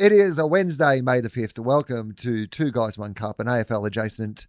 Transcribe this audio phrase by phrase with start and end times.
[0.00, 1.58] It is a Wednesday, May the 5th.
[1.58, 4.46] Welcome to Two Guys, One Cup, an AFL adjacent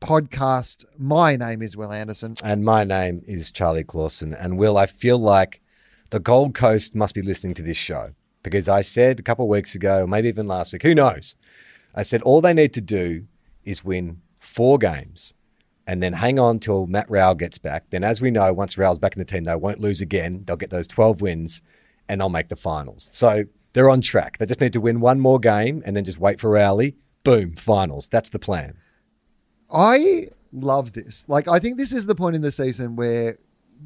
[0.00, 0.86] podcast.
[0.96, 2.34] My name is Will Anderson.
[2.42, 4.32] And my name is Charlie Clausen.
[4.32, 5.60] And Will, I feel like
[6.08, 9.50] the Gold Coast must be listening to this show because I said a couple of
[9.50, 11.36] weeks ago, or maybe even last week, who knows?
[11.94, 13.26] I said all they need to do
[13.64, 15.34] is win four games
[15.86, 17.90] and then hang on till Matt Rowell gets back.
[17.90, 20.44] Then, as we know, once Rowell's back in the team, they won't lose again.
[20.46, 21.60] They'll get those 12 wins
[22.08, 23.10] and they'll make the finals.
[23.12, 23.44] So
[23.76, 24.38] they're on track.
[24.38, 26.96] They just need to win one more game and then just wait for Rowley.
[27.24, 28.08] Boom, finals.
[28.08, 28.78] That's the plan.
[29.70, 31.28] I love this.
[31.28, 33.36] Like, I think this is the point in the season where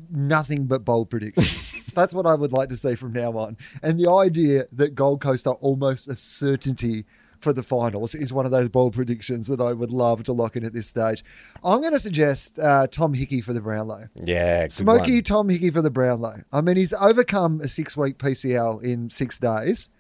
[0.09, 1.75] nothing but bold predictions.
[1.95, 3.57] That's what I would like to see from now on.
[3.83, 7.05] And the idea that Gold Coast are almost a certainty
[7.41, 10.57] for the finals is one of those bold predictions that I would love to lock
[10.57, 11.25] in at this stage.
[11.65, 14.09] I'm going to suggest uh, Tom Hickey for the Brownlow.
[14.23, 15.23] Yeah, good Smoky one.
[15.23, 16.43] Tom Hickey for the Brownlow.
[16.53, 19.91] I mean, he's overcome a six week PCL in six days.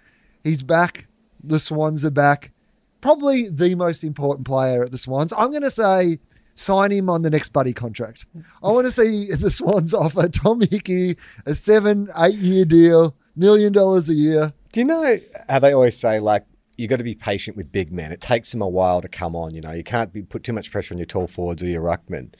[0.45, 1.07] He's back.
[1.43, 2.53] The Swans are back.
[3.01, 5.33] Probably the most important player at the Swans.
[5.33, 6.19] I'm going to say
[6.55, 8.27] sign him on the next buddy contract.
[8.63, 11.17] I want to see the Swans offer Tom Hickey
[11.47, 14.53] a seven, eight year deal, million dollars a year.
[14.73, 15.17] Do you know
[15.49, 16.45] how they always say, like,
[16.81, 18.11] you got to be patient with big men?
[18.11, 19.55] It takes them a while to come on.
[19.55, 21.83] You know, you can't be, put too much pressure on your tall forwards or your
[21.83, 22.35] ruckman.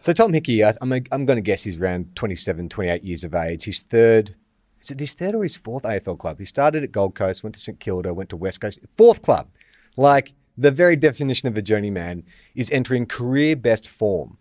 [0.00, 3.34] So Tom Hickey, I, I'm, I'm going to guess he's around 27, 28 years of
[3.34, 3.64] age.
[3.64, 4.34] His third,
[4.80, 6.38] is it his third or his fourth AFL club?
[6.38, 9.48] He started at Gold Coast, went to St Kilda, went to West Coast, fourth club.
[9.96, 12.24] Like the very definition of a journeyman
[12.54, 14.38] is entering career best form.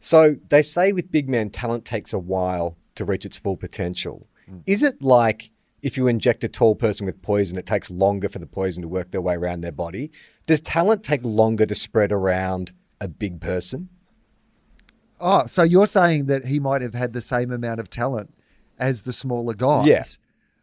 [0.00, 4.26] So they say with big men, talent takes a while to reach its full potential.
[4.50, 4.62] Mm.
[4.66, 5.50] Is it like
[5.82, 8.88] if you inject a tall person with poison, it takes longer for the poison to
[8.88, 10.10] work their way around their body?
[10.46, 13.88] Does talent take longer to spread around a big person?
[15.20, 18.34] Oh, so you're saying that he might have had the same amount of talent
[18.78, 19.86] as the smaller guys?
[19.86, 20.04] Yeah.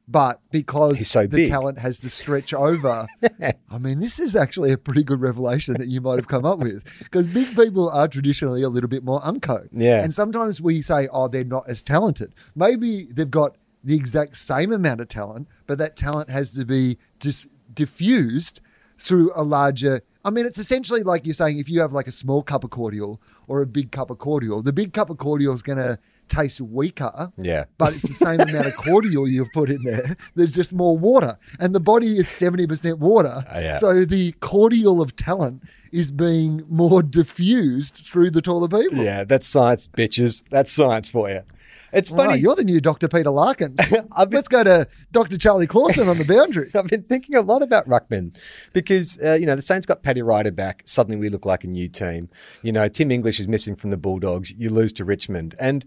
[0.10, 1.50] But because so the big.
[1.50, 3.08] talent has to stretch over,
[3.70, 6.60] I mean, this is actually a pretty good revelation that you might have come up
[6.60, 6.86] with.
[7.00, 9.68] Because big people are traditionally a little bit more unco.
[9.74, 10.02] Yeah.
[10.02, 12.34] And sometimes we say, oh, they're not as talented.
[12.56, 16.98] Maybe they've got the exact same amount of talent, but that talent has to be
[17.20, 18.60] dis- diffused
[19.00, 20.02] through a larger.
[20.26, 22.70] I mean, it's essentially like you're saying if you have like a small cup of
[22.70, 25.98] cordial or a big cup of cordial, the big cup of cordial is going to
[26.28, 27.32] taste weaker.
[27.38, 27.64] Yeah.
[27.78, 30.18] But it's the same amount of cordial you've put in there.
[30.36, 31.38] There's just more water.
[31.58, 33.46] And the body is 70% water.
[33.50, 33.78] Uh, yeah.
[33.78, 39.02] So the cordial of talent is being more diffused through the taller people.
[39.02, 40.44] Yeah, that's science, bitches.
[40.50, 41.44] That's science for you.
[41.98, 42.40] It's Wow, funny.
[42.40, 43.08] you're the new Dr.
[43.08, 43.76] Peter Larkins.
[43.90, 45.38] Been- Let's go to Dr.
[45.38, 46.70] Charlie Clausen on the boundary.
[46.76, 48.38] I've been thinking a lot about Ruckman
[48.74, 50.84] because, uh, you know, the Saints got Paddy Ryder back.
[50.86, 52.30] Suddenly we look like a new team.
[52.62, 54.52] You know, Tim English is missing from the Bulldogs.
[54.58, 55.56] You lose to Richmond.
[55.60, 55.86] And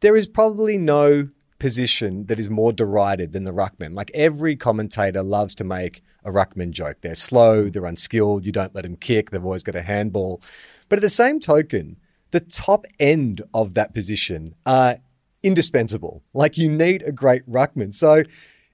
[0.00, 1.28] there is probably no
[1.58, 3.94] position that is more derided than the Ruckman.
[3.94, 7.02] Like every commentator loves to make a Ruckman joke.
[7.02, 10.40] They're slow, they're unskilled, you don't let them kick, they've always got a handball.
[10.88, 11.98] But at the same token,
[12.30, 14.96] the top end of that position are
[15.42, 16.22] indispensable.
[16.34, 17.94] Like you need a great ruckman.
[17.94, 18.22] So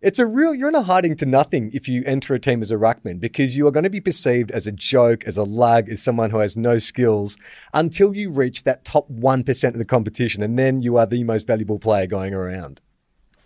[0.02, 2.70] it's a real you're in a hiding to nothing if you enter a team as
[2.70, 5.88] a ruckman because you are going to be perceived as a joke, as a lug,
[5.88, 7.36] as someone who has no skills
[7.72, 11.46] until you reach that top 1% of the competition and then you are the most
[11.46, 12.80] valuable player going around.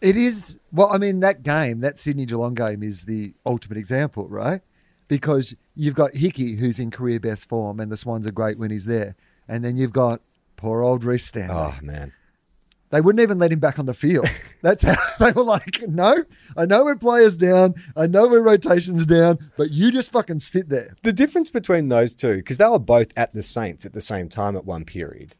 [0.01, 4.29] It is, well, I mean, that game, that Sydney Geelong game is the ultimate example,
[4.29, 4.63] right?
[5.09, 8.71] Because you've got Hickey, who's in career best form, and the Swans are great when
[8.71, 9.15] he's there.
[9.47, 10.23] And then you've got
[10.57, 11.55] poor old Rhys Stanley.
[11.55, 12.13] Oh man.
[12.91, 14.27] They wouldn't even let him back on the field.
[14.63, 16.25] That's how they were like, no,
[16.57, 17.75] I know we're players down.
[17.97, 20.97] I know we're rotations down, but you just fucking sit there.
[21.03, 24.29] The difference between those two, because they were both at the Saints at the same
[24.29, 25.35] time at one period,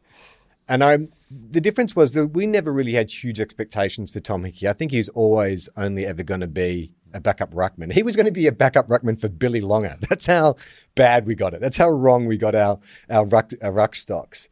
[0.67, 4.67] and I'm the difference was that we never really had huge expectations for Tom Hickey.
[4.67, 7.91] I think he's always only ever going to be a backup ruckman.
[7.91, 9.97] He was going to be a backup ruckman for Billy Longer.
[10.09, 10.55] That's how
[10.95, 11.61] bad we got it.
[11.61, 14.49] That's how wrong we got our our ruck, our ruck stocks.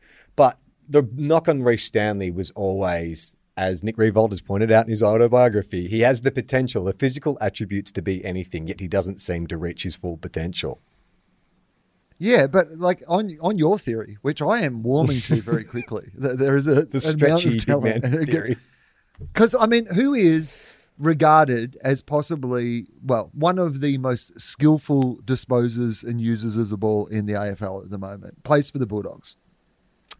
[0.90, 3.36] The knock on Rhys Stanley was always.
[3.56, 7.38] As Nick Riewoldt has pointed out in his autobiography, he has the potential, the physical
[7.42, 10.80] attributes to be anything, yet he doesn't seem to reach his full potential.
[12.18, 16.56] Yeah, but like on on your theory, which I am warming to very quickly, there
[16.56, 18.58] is a The stretchy big man theory.
[19.20, 20.58] Because I mean, who is
[20.98, 27.08] regarded as possibly, well, one of the most skillful disposers and users of the ball
[27.08, 28.44] in the AFL at the moment.
[28.44, 29.38] Plays for the Bulldogs.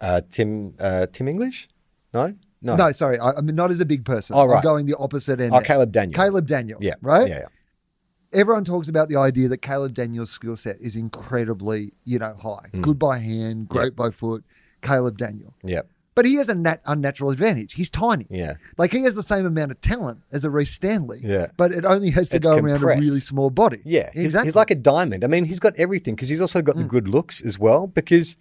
[0.02, 1.68] Uh, Tim uh, Tim English?
[2.14, 4.36] No, no, No, sorry, I, I mean not as a big person.
[4.36, 4.64] Oh, I'm right.
[4.64, 5.54] going the opposite end.
[5.54, 5.62] Oh.
[5.62, 6.16] Caleb Daniel.
[6.20, 6.80] Caleb Daniel.
[6.82, 7.28] Yeah, Right.
[7.30, 7.46] Yeah, yeah.
[8.32, 12.68] Everyone talks about the idea that Caleb Daniel's skill set is incredibly, you know, high.
[12.72, 12.82] Hmm.
[12.82, 14.44] Good by hand, great by foot.
[14.82, 15.56] Caleb Daniel.
[15.64, 15.82] yeah.
[16.16, 17.74] But he has a nat- unnatural advantage.
[17.76, 18.26] He's tiny.
[18.30, 18.56] Yeah.
[18.78, 21.22] Like he has the same amount of talent as a Rhys Stanley.
[21.24, 21.48] Yeah.
[21.56, 23.08] But it only has to It's go around a compressed.
[23.08, 23.82] really small body.
[23.86, 25.24] Yeah, he's, he's like a diamond.
[25.24, 27.88] I mean, he's got everything because he's also got the good looks as well.
[27.88, 28.36] Because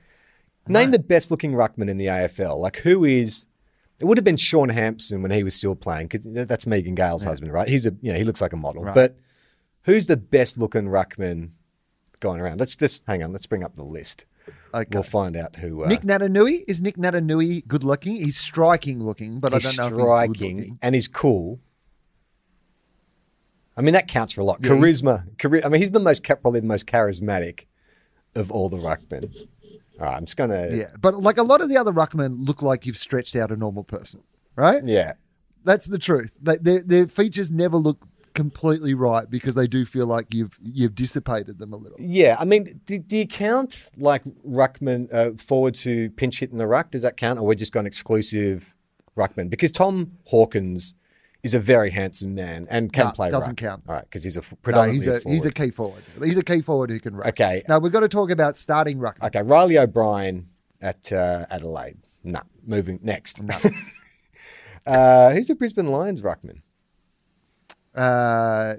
[0.68, 2.58] name the best looking ruckman in the AFL.
[2.58, 3.46] Like who is?
[4.00, 7.24] It would have been Shaun Hampson when he was still playing because that's Megan Gale's
[7.24, 7.66] husband, right?
[7.68, 8.84] He's a you know he looks like a model.
[8.84, 8.94] Right.
[8.94, 9.16] But
[9.82, 11.50] who's the best looking ruckman
[12.20, 12.60] going around?
[12.60, 13.32] Let's just hang on.
[13.32, 14.24] Let's bring up the list.
[14.72, 14.88] Okay.
[14.92, 15.84] We'll find out who.
[15.84, 18.16] Uh, Nic Naitanui is Nic Naitanui good looking?
[18.16, 20.78] He's striking looking, but I don't know if he's good-looking.
[20.82, 21.60] and he's cool.
[23.76, 24.58] I mean, that counts for a lot.
[24.60, 25.24] Yeah, Charisma.
[25.36, 27.66] chari- I mean, he's the most, probably the most charismatic
[28.34, 29.48] of all the ruckmen.
[29.98, 30.76] Right, I'm just going to.
[30.76, 33.56] Yeah, but like a lot of the other ruckmen look like you've stretched out a
[33.56, 34.22] normal person,
[34.54, 34.82] right?
[34.84, 35.14] Yeah.
[35.64, 36.36] That's the truth.
[36.40, 38.06] They, their, their features never look
[38.38, 41.96] completely right because they do feel like you've you've dissipated them a little.
[41.98, 46.58] Yeah, I mean, do, do you count like ruckman uh, forward to pinch hit in
[46.58, 46.92] the ruck?
[46.92, 48.76] Does that count, or we're just going exclusive
[49.16, 49.50] ruckman?
[49.50, 50.94] Because Tom Hawkins
[51.42, 53.30] is a very handsome man and can No, play.
[53.30, 53.56] doesn't ruck.
[53.56, 53.82] count.
[53.88, 55.34] All right, because he's a f- No, predominantly he's a, forward.
[55.34, 56.02] he's a key forward.
[56.24, 57.28] He's a key forward who can ruck.
[57.28, 57.62] Okay.
[57.68, 59.26] Now we've got to talk about starting ruckman.
[59.28, 60.48] Okay, Reilly O'Brien
[60.80, 61.98] at uh, Adelaide.
[62.24, 63.40] No, moving next.
[64.86, 66.62] uh, who's the Brisbane Lions ruckman?
[67.94, 68.74] Uh,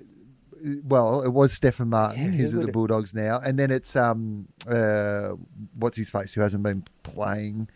[0.84, 2.34] well, it was Stefan Martin.
[2.34, 5.30] Yeah, He's at the it- Bulldogs now, and then it's um uh
[5.76, 7.70] what's his face who hasn't been playing.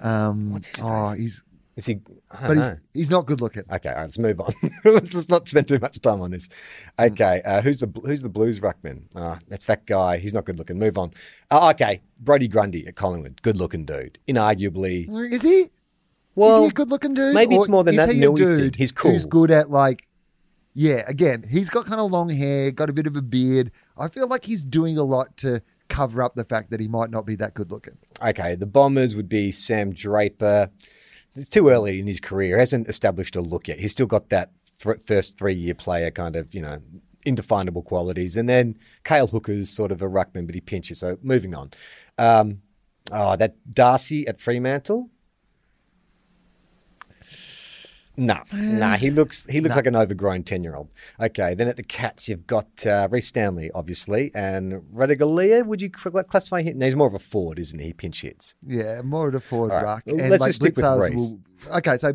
[0.00, 1.42] Um, What's his oh, he's
[1.76, 2.00] Is he?
[2.30, 3.64] But he's he's not good looking.
[3.70, 4.54] Okay, all right, let's move on.
[4.84, 6.48] let's not spend too much time on this.
[6.98, 9.02] Okay, uh, who's the who's the Blues ruckman?
[9.14, 10.16] Ah, that's that guy.
[10.16, 10.78] He's not good looking.
[10.78, 11.12] Move on.
[11.50, 14.18] Uh, okay, Brodie Grundy at Collingwood, good looking dude.
[14.26, 15.70] Inarguably, Is he?
[16.34, 17.34] well, is he a good looking dude?
[17.34, 18.56] maybe it's more than that he a Nui thing.
[18.58, 19.10] dude He's cool.
[19.10, 20.08] Who's good at like,
[20.72, 21.04] yeah.
[21.06, 23.70] Again, he's got kind of long hair, got a bit of a beard.
[23.98, 27.10] I feel like he's doing a lot to cover up the fact that he might
[27.10, 27.98] not be that good looking.
[28.22, 30.70] Okay, the Bombers would be Sam Draper.
[31.36, 32.58] It's too early in his career.
[32.58, 33.78] Hasn't established a look yet.
[33.78, 36.78] He's still got that th- first three year player kind of, you know,
[37.24, 38.36] indefinable qualities.
[38.36, 41.00] And then Cale Hooker's sort of a ruckman, but he pinches.
[41.00, 41.70] So moving on.
[42.16, 42.62] Um,
[43.12, 45.10] oh, that Darcy at Fremantle.
[48.16, 50.88] No, nah, he looks he looks like an overgrown ten year old.
[51.20, 55.66] Okay, then at the Cats you've got uh, Rhys Stanley, obviously, and Ratugolea.
[55.66, 56.78] Would you cl- classify him?
[56.78, 57.86] No, he's more of a forward, isn't he?
[57.86, 58.54] He pinch hits.
[58.66, 59.84] Yeah, more of a forward All right.
[59.84, 60.02] ruck.
[60.06, 61.14] And let's like just stick with Rhys.
[61.14, 62.14] will- okay, so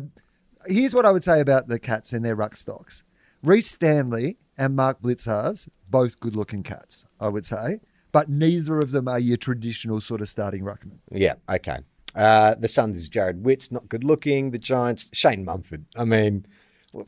[0.66, 3.04] here's what I would say about the cats and their ruck stocks.
[3.42, 7.80] Rhys Stanley and Mark Blicavs, both good looking cats, I would say,
[8.12, 10.98] but neither of them are your traditional sort of starting ruckman.
[11.10, 11.78] Yeah, okay.
[12.14, 14.50] Uh, the Suns is Jarrod Witts, not good looking.
[14.50, 15.86] The Giants, Shane Mumford.
[15.96, 16.46] I mean,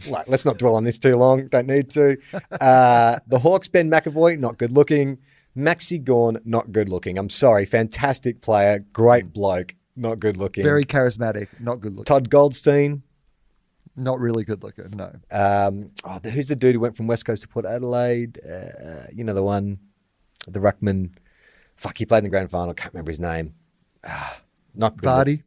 [0.06, 1.46] like, let's not dwell on this too long.
[1.48, 2.16] Don't need to.
[2.60, 5.18] Uh, the Hawks, Ben McEvoy, not good looking.
[5.56, 7.18] Maxi Gawn, not good looking.
[7.18, 7.64] I'm sorry.
[7.64, 10.64] Fantastic player, great bloke, not good looking.
[10.64, 12.04] Very charismatic, not good looking.
[12.04, 13.02] Todd Goldstein.
[13.96, 15.12] Not really good looking, no.
[15.30, 18.40] Um, oh, the, who's the dude who went from West Coast to Port Adelaide?
[18.44, 19.78] Uh, you know the one,
[20.48, 21.10] the ruckman.
[21.76, 22.74] Fuck, he played in the grand final.
[22.74, 23.54] Can't remember his name.
[24.04, 24.40] Ah,
[24.74, 25.08] not good.
[25.08, 25.42] Vardy,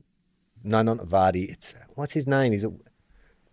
[0.63, 1.50] No, not Vardy.
[1.50, 2.51] It's what's his name?
[2.53, 2.72] He's a.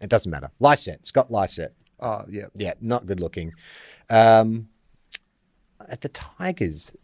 [0.00, 0.50] It doesn't matter.
[0.60, 1.74] Lycett, Scott Lycett.
[2.00, 2.46] oh, yeah.
[2.54, 3.52] Yeah, not good looking.
[4.10, 4.68] Um,
[5.88, 6.94] at the Tigers,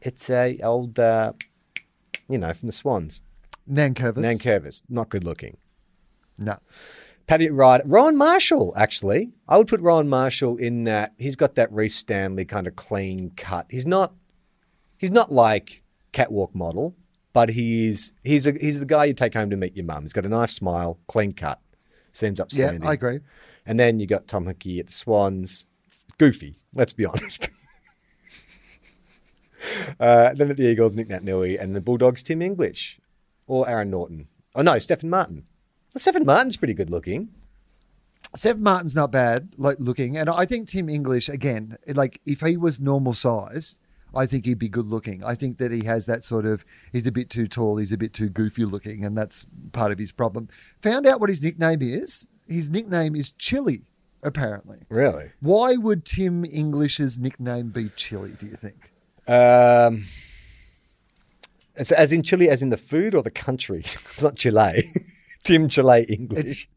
[0.00, 1.32] it's a old, uh,
[2.28, 3.22] you know, from the Swans.
[3.68, 4.18] Nankervis.
[4.24, 5.56] Nankervis, not good looking.
[6.38, 6.58] no.
[7.26, 9.32] Paddy Ryder, Rowan Marshall, actually.
[9.48, 11.12] I would put Rowan Marshall in that.
[11.18, 13.66] He's got that Rhys Stanley kind of clean cut.
[13.68, 14.14] He's not,
[14.96, 15.82] he's not like
[16.12, 16.94] catwalk model,
[17.36, 20.04] but he's he's a, he's the guy you take home to meet your mum.
[20.04, 21.60] He's got a nice smile, clean cut,
[22.10, 22.80] seems upstanding.
[22.82, 22.88] Yeah.
[22.88, 23.20] I agree.
[23.66, 25.66] And then you got Tom Hickey at the Swans,
[26.16, 26.62] goofy.
[26.74, 27.50] Let's be honest.
[30.00, 33.00] uh, then at the Eagles, Nic Naitanui, and the Bulldogs, Tim English,
[33.46, 34.28] or Aaron Naughton.
[34.54, 35.44] Oh no, Stefan Martin.
[35.92, 37.28] Well, Stefan Martin's pretty good looking.
[38.34, 42.56] Stefan Martin's not bad like looking, and I think Tim English again, like if he
[42.56, 43.78] was normal size,
[44.16, 45.22] I think he'd be good looking.
[45.22, 47.98] I think that he has that sort of he's a bit too tall, he's a
[47.98, 50.48] bit too goofy looking, and that's part of his problem.
[50.82, 52.26] Found out what his nickname is.
[52.48, 53.82] His nickname is Chili,
[54.22, 54.78] apparently.
[54.88, 55.32] Really?
[55.40, 58.32] Why would Tim English's nickname be Chili?
[58.38, 58.92] Do you think?
[59.28, 60.04] Um,
[61.76, 63.80] as, as in Chile, as in the food or the country?
[63.84, 64.84] it's not Chile.
[65.44, 66.68] Tim Chile English.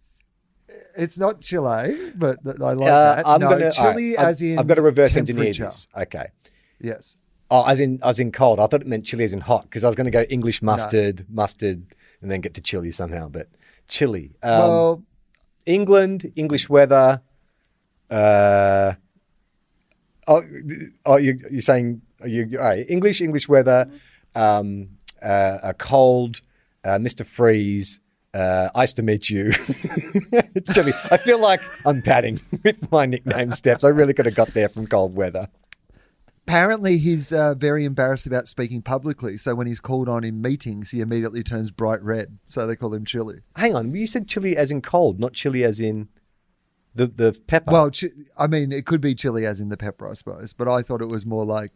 [0.97, 3.27] It's not Chile, but I like Uh, that.
[3.27, 5.87] I'm no, gonna Chili all right, as I've, in I've got to reverse engineer this.
[5.95, 6.27] Okay.
[6.81, 7.17] Yes.
[7.51, 8.59] Oh, as in as in cold.
[8.59, 10.61] I thought it meant chili as in hot because I was going to go English
[10.61, 11.83] mustard, mustard,
[12.21, 13.27] and then get to chili somehow.
[13.27, 13.47] But
[13.87, 14.31] chili.
[14.43, 15.03] Um, well,
[15.65, 17.21] England, English weather.
[18.09, 18.93] Uh,
[20.27, 20.41] oh,
[21.05, 22.85] oh, you, you're saying you all right?
[22.89, 23.89] English, English weather.
[24.35, 24.89] Um,
[25.21, 26.41] uh, a cold,
[26.83, 27.25] uh, Mr.
[27.25, 27.99] Freeze.
[28.31, 29.51] Uh, nice to meet you.
[30.73, 30.93] Chili.
[31.09, 33.83] I feel like I'm padding with my nickname steps.
[33.83, 35.49] I really could have got there from cold weather.
[36.49, 39.37] Apparently he's uh, very embarrassed about speaking publicly.
[39.37, 42.39] So when he's called on in meetings, he immediately turns bright red.
[42.45, 43.41] So they call him Chili.
[43.55, 46.09] Hang on, you said chili as in cold, not chili as in
[46.95, 47.71] the the pepper.
[47.71, 50.53] Well, chi- I mean, it could be chili as in the pepper, I suppose.
[50.53, 51.71] But I thought it was more like,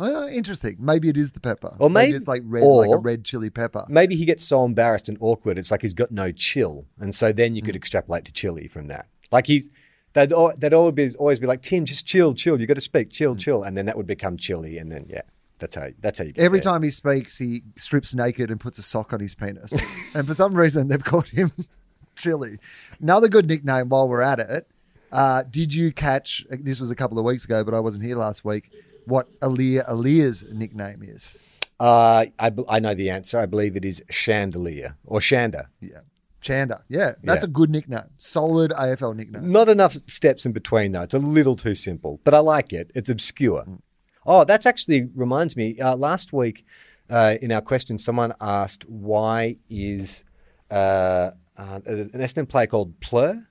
[0.00, 0.76] oh, interesting.
[0.78, 1.74] Maybe it is the pepper.
[1.80, 3.84] Or maybe- it's like red, like a red chili pepper.
[3.88, 7.32] maybe he gets so embarrassed and awkward, it's like he's got no chill, and so
[7.32, 9.06] then you could extrapolate to chili from that.
[9.32, 9.70] Like he's
[10.14, 12.58] they'd they'd always be, always be like Tim, just chill, chill.
[12.60, 13.12] You got to speak, Hmm.
[13.12, 14.78] chill, chill, and then that would become chilly.
[14.78, 15.20] and then yeah,
[15.58, 16.72] that's how that's how you get Every there.
[16.72, 19.72] time he speaks, he strips naked and puts a sock on his penis.
[20.14, 21.52] and for some reason, they've called him
[22.16, 22.58] Chili.
[23.00, 24.66] Another good nickname while we're at it.
[25.12, 28.16] Uh, did you catch, this was a couple of weeks ago, but I wasn't here
[28.16, 28.72] last week,
[29.04, 31.36] what Aaliyah Aaliyah's nickname is?
[31.78, 33.38] Uh, I I know the answer.
[33.38, 35.66] I believe it is chandelier or shanda.
[35.80, 36.00] Yeah.
[36.44, 36.84] Chanda.
[36.88, 37.44] Yeah, that's Yeah.
[37.44, 38.10] a good nickname.
[38.18, 39.50] Solid AFL nickname.
[39.50, 41.02] Not enough steps in between though.
[41.02, 42.92] It's a little too simple, but I like it.
[42.94, 43.64] It's obscure.
[43.64, 43.80] Mm.
[44.26, 45.78] Oh, that's actually reminds me.
[45.80, 46.64] Uh, last week
[47.08, 50.22] uh, in our question, someone asked why is
[50.70, 53.46] uh, uh, an Essendon player called Plur,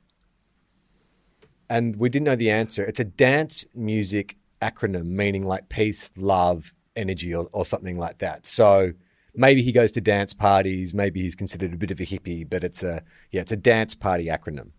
[1.69, 2.83] and we didn't know the answer.
[2.85, 8.45] It's a dance music acronym meaning like peace, love, energy, or, or something like that.
[8.45, 8.93] So.
[9.35, 10.93] Maybe he goes to dance parties.
[10.93, 13.95] Maybe he's considered a bit of a hippie, but it's a yeah, it's a dance
[13.95, 14.69] party acronym.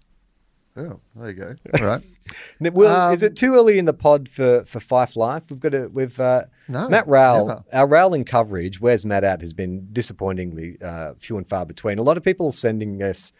[0.76, 1.54] Oh, there you go.
[1.80, 2.02] All right.
[2.60, 5.50] Will, Um, is it too early in the pod for, for Fyfe Life?
[5.50, 7.46] We've got a we've uh, No, Matt Rowell.
[7.46, 7.64] never.
[7.72, 11.98] Our Rowling coverage, where's Matt at, has been disappointingly uh, few and far between.
[11.98, 13.32] A lot of people sending us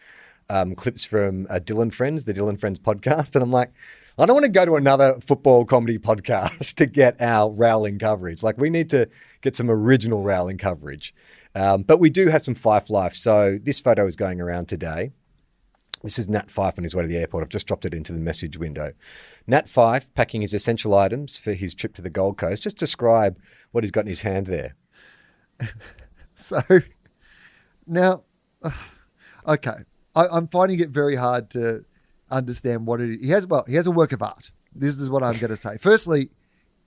[0.49, 3.73] um, clips from uh, Dylan Friends, the Dylan Friends podcast, and I'm like,
[4.17, 8.43] I don't want to go to another football comedy podcast to get our Rowling coverage.
[8.43, 9.09] Like we need to
[9.45, 11.13] get some original Rowling coverage.
[11.53, 13.13] Um, but we do have some Fyfe Life.
[13.13, 15.11] So this photo is going around today.
[16.03, 17.43] This is Nat Fyfe on his way to the airport.
[17.43, 18.93] I've just dropped it into the message window.
[19.47, 22.63] Nat Fyfe packing his essential items for his trip to the Gold Coast.
[22.63, 23.39] Just describe
[23.71, 24.75] what he's got in his hand there.
[26.37, 26.59] So
[27.87, 28.23] now,
[29.47, 29.77] okay,
[30.13, 31.85] I, I'm finding it very hard to
[32.29, 33.21] understand what it is.
[33.21, 34.51] He has well, he has a work of art.
[34.73, 35.77] This is what I'm going to say.
[35.77, 36.31] Firstly,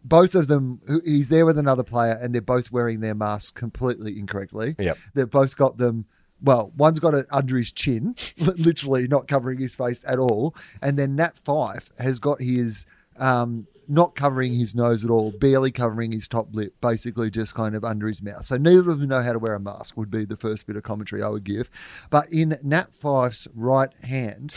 [0.04, 4.18] both of them, he's there with another player, and they're both wearing their masks completely
[4.18, 4.76] incorrectly.
[4.78, 4.98] Yep.
[5.14, 6.06] they've both got them.
[6.40, 10.96] Well, one's got it under his chin, literally not covering his face at all, and
[10.96, 12.86] then Nat Fyfe has got his
[13.16, 17.74] um, not covering his nose at all, barely covering his top lip, basically just kind
[17.74, 18.44] of under his mouth.
[18.44, 19.96] So neither of them know how to wear a mask.
[19.96, 21.70] Would be the first bit of commentary I would give.
[22.10, 24.54] But in Nat Fyfe's right hand,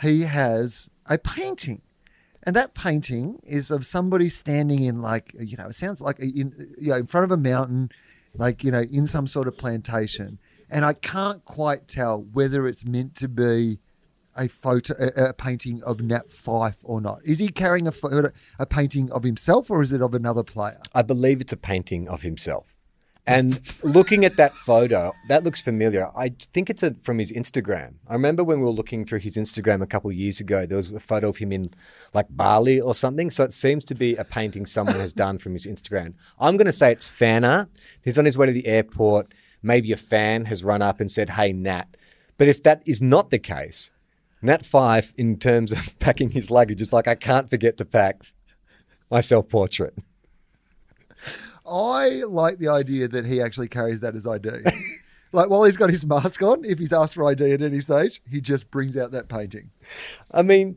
[0.00, 1.82] he has a painting.
[2.44, 6.74] And that painting is of somebody standing in like you know, it sounds like in
[6.78, 7.90] you know, in front of a mountain,
[8.34, 10.38] like you know, in some sort of plantation.
[10.68, 13.78] And I can't quite tell whether it's meant to be
[14.36, 17.20] a photo, a, a painting of Nat Fyfe or not.
[17.24, 20.80] Is he carrying a photo, a painting of himself, or is it of another player?
[20.94, 22.78] I believe it's a painting of himself.
[23.24, 26.10] And looking at that photo, that looks familiar.
[26.16, 27.94] I think it's a, from his Instagram.
[28.08, 30.90] I remember when we were looking through his Instagram a couple years ago, there was
[30.90, 31.70] a photo of him in
[32.12, 33.30] like Bali or something.
[33.30, 36.14] So it seems to be a painting someone has done from his Instagram.
[36.40, 37.68] I'm going to say it's fan art.
[38.02, 39.32] He's on his way to the airport.
[39.62, 41.96] Maybe a fan has run up and said, Hey, Nat.
[42.38, 43.92] But if that is not the case,
[44.42, 48.22] Nat Fyfe, in terms of packing his luggage, is like, I can't forget to pack
[49.08, 49.94] my self portrait.
[51.72, 54.50] I like the idea that he actually carries that as ID.
[55.32, 58.20] like while he's got his mask on, if he's asked for ID at any stage,
[58.30, 59.70] he just brings out that painting.
[60.30, 60.76] I mean,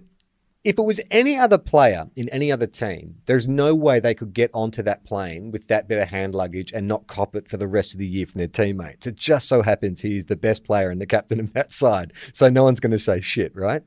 [0.64, 4.34] if it was any other player in any other team, there's no way they could
[4.34, 7.58] get onto that plane with that bit of hand luggage and not cop it for
[7.58, 9.06] the rest of the year from their teammates.
[9.06, 12.14] It just so happens he's the best player and the captain of that side.
[12.34, 13.84] So no one's going to say shit, right?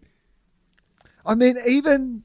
[1.26, 2.22] I mean, even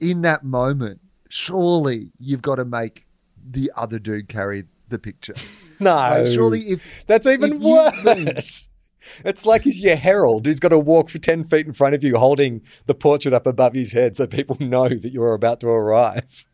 [0.00, 3.07] in that moment, surely you've got to make
[3.50, 5.34] the other dude carry the picture.
[5.80, 5.94] No.
[5.94, 8.68] Like, surely if That's even if worse.
[9.24, 12.02] It's like he's your herald who's got to walk for 10 feet in front of
[12.02, 15.68] you holding the portrait up above his head so people know that you're about to
[15.68, 16.44] arrive.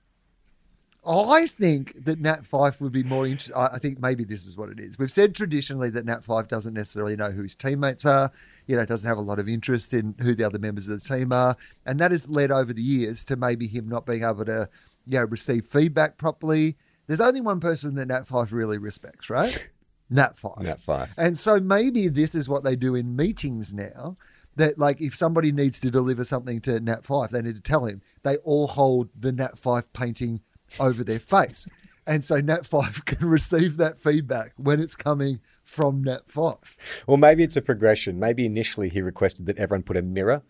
[1.06, 3.54] I think that Nat Fyfe would be more interested.
[3.56, 4.98] I I think maybe this is what it is.
[4.98, 8.30] We've said traditionally that Nat Fyfe doesn't necessarily know who his teammates are.
[8.66, 11.08] you know, doesn't have a lot of interest in who the other members of the
[11.16, 11.56] team are.
[11.84, 14.68] And that has led over the years to maybe him not being able to,
[15.06, 16.76] you know, receive feedback properly.
[17.06, 19.68] There's only one person that Nat Fyfe really respects, right?
[20.10, 20.62] Nat Fyfe.
[20.62, 21.14] Nat Fyfe.
[21.16, 24.16] And so maybe this is what they do in meetings now.
[24.56, 27.86] That like if somebody needs to deliver something to Nat Fyfe, they need to tell
[27.86, 28.02] him.
[28.22, 30.42] They all hold the Nat Fyfe painting
[30.78, 31.66] over their face.
[32.06, 36.76] And so Nat Fyfe can receive that feedback when it's coming from Nat Fyfe.
[37.06, 38.18] Well, maybe it's a progression.
[38.18, 40.42] Maybe initially he requested that everyone put a mirror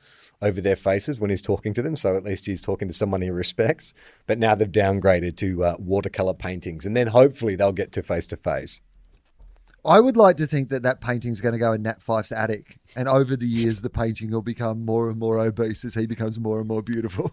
[0.45, 3.23] over their faces when he's talking to them, so at least he's talking to someone
[3.23, 3.95] he respects.
[4.27, 8.27] But now they've downgraded to uh, watercolor paintings, and then hopefully they'll get to face
[8.29, 8.81] to face.
[9.87, 12.79] I would like to think that that painting's going to go in Nat Fyfe's attic,
[12.95, 16.39] and over the years, the painting will become more and more obese as he becomes
[16.39, 17.33] more and more beautiful.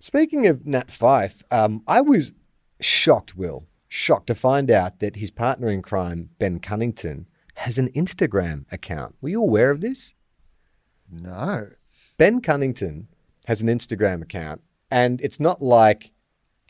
[0.00, 2.34] Speaking of Nat Fyfe, um, I was
[2.80, 7.26] shocked, Will, shocked to find out that his partner in crime, Ben Cunnington,
[7.56, 9.16] has an Instagram account.
[9.20, 10.14] Were you aware of this?
[11.10, 11.68] No.
[12.22, 13.08] Ben Cunnington
[13.46, 14.60] has an Instagram account,
[14.92, 16.12] and it's not like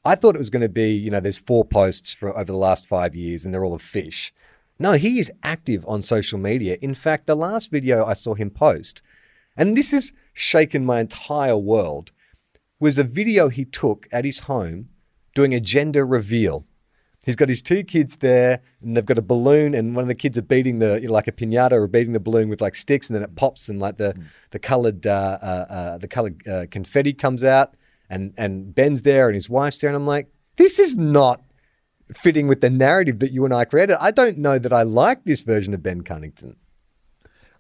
[0.03, 2.57] I thought it was going to be, you know, there's four posts for over the
[2.57, 4.33] last five years and they're all of fish.
[4.79, 6.79] No, he is active on social media.
[6.81, 9.03] In fact, the last video I saw him post,
[9.55, 12.13] and this has shaken my entire world,
[12.81, 14.89] was a video he took at his home
[15.35, 16.65] doing a gender reveal.
[17.25, 20.15] He's got his two kids there, and they've got a balloon, and one of the
[20.15, 22.75] kids are beating the you know, like a pinata or beating the balloon with like
[22.75, 24.15] sticks, and then it pops, and like the
[24.51, 27.75] the colored uh, uh, uh, the colored uh, confetti comes out,
[28.11, 31.43] and and Ben's there, and his wife's there, and I'm like, this is not
[32.13, 33.97] fitting with the narrative that you and I created.
[34.01, 36.57] I don't know that I like this version of Ben Cunnington.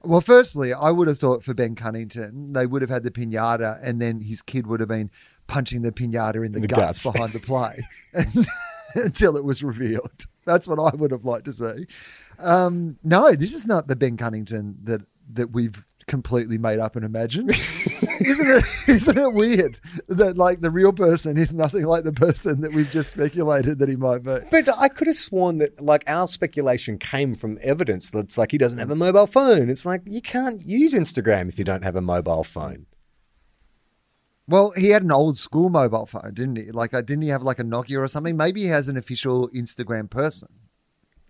[0.04, 3.78] Well, firstly, I would have thought for Ben Cunnington, they would have had the pinata,
[3.82, 5.12] and then his kid would have been
[5.46, 7.10] punching the pinata in the, The guts, guts.
[7.12, 7.78] behind the play
[9.04, 10.26] until it was revealed.
[10.44, 11.86] That's what I would have liked to see.
[12.38, 15.02] Um, no, this is not the Ben Cunnington that
[15.34, 17.50] that we've completely made up and imagined.
[18.20, 18.64] isn't it?
[18.88, 22.90] Isn't it weird that like the real person is nothing like the person that we've
[22.90, 24.38] just speculated that he might be?
[24.50, 28.58] But I could have sworn that like our speculation came from evidence that's like he
[28.58, 29.70] doesn't have a mobile phone.
[29.70, 32.86] It's like you can't use Instagram if you don't have a mobile phone.
[34.52, 36.70] Well, he had an old school mobile phone, didn't he?
[36.70, 38.36] Like, uh, didn't he have like a Nokia or something?
[38.36, 40.50] Maybe he has an official Instagram person.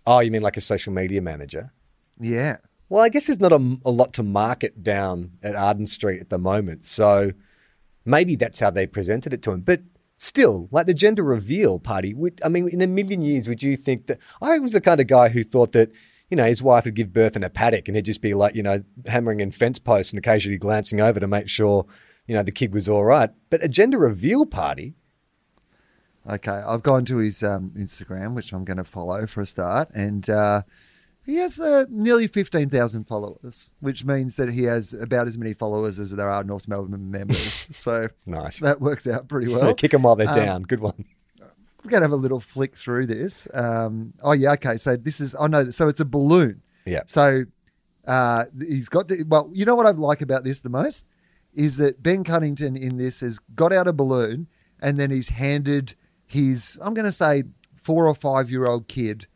[0.05, 1.71] Oh, you mean like a social media manager?
[2.19, 2.57] Yeah.
[2.89, 6.31] Well, I guess there's not a, a lot to market down at Arden Street at
[6.31, 6.85] the moment.
[6.85, 7.31] So
[8.03, 9.61] maybe that's how they presented it to him.
[9.61, 9.83] But
[10.17, 13.77] still, like the gender reveal party, would, I mean, in a million years, would you
[13.77, 15.93] think that I was the kind of guy who thought that,
[16.29, 18.53] you know, his wife would give birth in a paddock and he'd just be like,
[18.53, 21.85] you know, hammering in fence posts and occasionally glancing over to make sure,
[22.27, 23.29] you know, the kid was all right.
[23.49, 24.95] But a gender reveal party,
[26.29, 26.51] Okay.
[26.51, 29.89] I've gone to his um, Instagram, which I'm going to follow for a start.
[29.93, 30.63] And uh,
[31.25, 35.99] he has uh, nearly 15,000 followers, which means that he has about as many followers
[35.99, 37.37] as there are North Melbourne members.
[37.71, 38.59] so nice.
[38.59, 39.73] that works out pretty well.
[39.73, 40.61] Kick them while they're um, down.
[40.63, 41.05] Good one.
[41.83, 43.45] We're going to have a little flick through this.
[43.53, 44.53] Um, oh, yeah.
[44.53, 44.77] Okay.
[44.77, 45.69] So this is, I know.
[45.69, 46.61] So it's a balloon.
[46.85, 47.01] Yeah.
[47.07, 47.43] So
[48.07, 51.09] uh, he's got to, well, you know what I like about this the most
[51.53, 54.47] is that Ben Cunnington in this has got out a balloon
[54.79, 57.43] and then he's handed his, I'm going to say,
[57.75, 59.27] four or five year old kid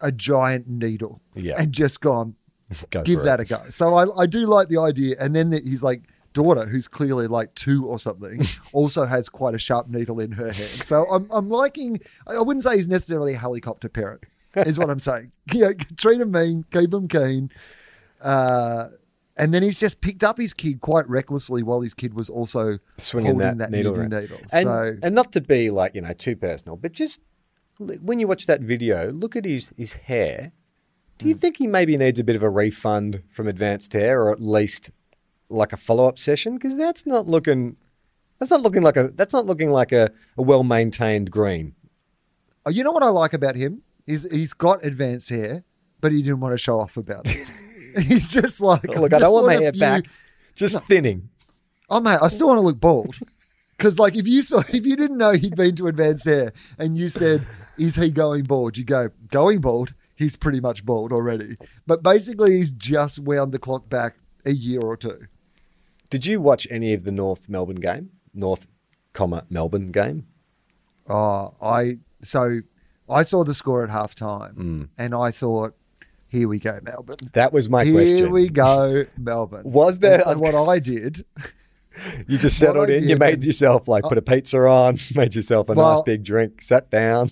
[0.00, 1.54] a giant needle Yeah.
[1.58, 2.34] and just gone,
[2.90, 3.44] Go give that it.
[3.44, 3.62] a go.
[3.70, 5.16] So I, I do like the idea.
[5.18, 9.58] And then he's like, daughter, who's clearly like two or something, also has quite a
[9.58, 10.68] sharp needle in her hand.
[10.84, 14.24] So I'm, I'm liking, I wouldn't say he's necessarily a helicopter parent,
[14.56, 15.30] is what I'm saying.
[15.52, 17.50] You know, treat him mean, keep him keen.
[18.20, 18.88] Uh,
[19.36, 22.78] and then he's just picked up his kid quite recklessly while his kid was also
[22.98, 24.38] swinging that, that, needle, needle, needle.
[24.52, 27.20] And, so and not to be like you know too personal, but just
[27.78, 30.52] when you watch that video, look at his his hair.
[31.18, 31.28] Do Hmm.
[31.28, 34.40] you think he maybe needs a bit of a refund from Advanced Hair, or at
[34.40, 34.90] least
[35.48, 36.54] like a follow up session?
[36.54, 37.76] Because that's not looking.
[38.38, 39.08] That's not looking like a.
[39.08, 41.74] That's not looking like a, a well maintained green.
[42.66, 45.64] Oh, you know what I like about him is he's got advanced hair,
[46.00, 47.48] but he didn't want to show off about it.
[48.02, 50.04] he's just like, Look, I don't want my hair few- back.
[50.54, 51.30] Just thinning.
[51.90, 53.18] Oh mate, I still want to look bald.
[53.76, 56.96] Because like if you saw if you didn't know he'd been to advanced hair and
[56.96, 57.44] you said,
[57.76, 61.56] "Is he going bald?" You go, "Going bald." He's pretty much bald already.
[61.84, 64.14] But basically, he's just wound the clock back
[64.46, 65.26] a year or two.
[66.08, 68.10] Did you watch any of the North Melbourne game?
[68.32, 68.68] North,
[69.12, 70.28] comma Melbourne game.
[71.08, 72.60] Oh, I so
[73.10, 74.88] I saw the score at half time Mm.
[74.96, 75.74] and I thought,
[76.34, 77.16] here we go, Melbourne.
[77.32, 78.16] That was my here question.
[78.16, 79.62] Here we go, Melbourne.
[79.70, 81.24] Was there- so I was- what I did
[82.26, 83.04] You just settled in.
[83.08, 86.90] You made yourself like put a pizza on, made yourself a nice big drink, sat
[86.90, 87.30] down.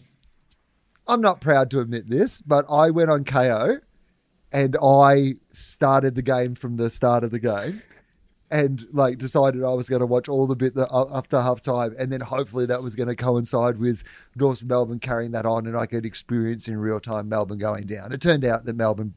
[1.08, 3.80] I'm not proud to admit this, but I went on Kayo
[4.52, 7.82] and I started the game from the start of the game.
[8.52, 11.62] And like decided I was going to watch all the bit that, uh, after half
[11.62, 14.04] time, and then hopefully that was going to coincide with
[14.36, 18.12] North Melbourne carrying that on, and I could experience in real time Melbourne going down.
[18.12, 19.14] It turned out that Melbourne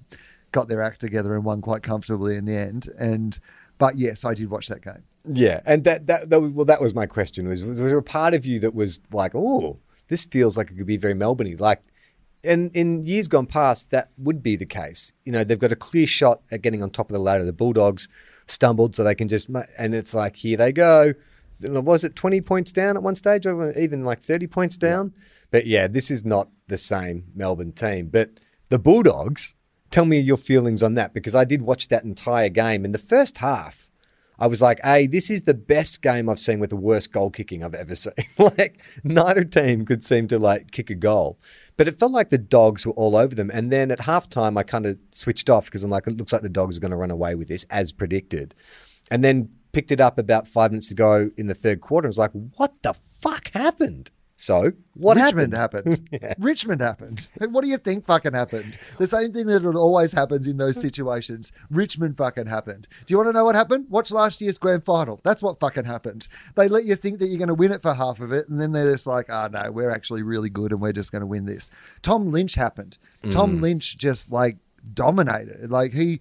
[0.53, 2.89] got their act together and won quite comfortably in the end.
[2.97, 3.37] And
[3.77, 5.03] but yes, I did watch that game.
[5.27, 7.49] Yeah, and that that, that well, that was my question.
[7.49, 10.77] Was, was there a part of you that was like, oh, this feels like it
[10.77, 11.81] could be very Melbourne like?
[12.45, 15.11] And in years gone past, that would be the case.
[15.25, 17.43] You know, they've got a clear shot at getting on top of the ladder.
[17.43, 18.07] The Bulldogs
[18.47, 21.13] stumbled, so they can just, and it's like, here they go.
[21.61, 25.13] Was it 20 points down at one stage, or even like 30 points down?
[25.15, 25.21] Yeah.
[25.51, 28.07] But yeah, this is not the same Melbourne team.
[28.07, 29.55] But the Bulldogs,
[29.89, 32.83] tell me your feelings on that because I did watch that entire game.
[32.83, 33.89] In the first half,
[34.39, 37.29] I was like, hey, this is the best game I've seen with the worst goal
[37.29, 38.13] kicking I've ever seen.
[38.37, 41.39] like, neither team could seem to like kick a goal.
[41.77, 43.51] But it felt like the dogs were all over them.
[43.53, 46.41] And then at halftime, I kind of switched off because I'm like, it looks like
[46.41, 48.55] the dogs are going to run away with this as predicted.
[49.11, 52.07] And then picked it up about five minutes ago in the third quarter.
[52.07, 54.09] I was like, what the fuck happened?
[54.37, 55.87] So what Richmond happened?
[55.87, 56.09] happened.
[56.21, 56.33] yeah.
[56.39, 57.29] Richmond happened.
[57.39, 58.77] What do you think fucking happened?
[58.97, 61.53] The same thing that always happens in those situations.
[61.69, 62.87] Richmond fucking happened.
[63.05, 63.87] Do you want to know what happened?
[63.89, 65.21] Watch last year's grand final.
[65.23, 66.27] That's what fucking happened.
[66.55, 68.59] They let you think that you're going to win it for half of it, and
[68.59, 71.27] then they're just like, oh no, we're actually really good and we're just going to
[71.27, 71.71] win this.
[72.01, 72.97] Tom Lynch happened.
[73.23, 73.31] Mm.
[73.31, 74.57] Tom Lynch just like
[74.93, 75.71] dominated.
[75.71, 76.19] Like he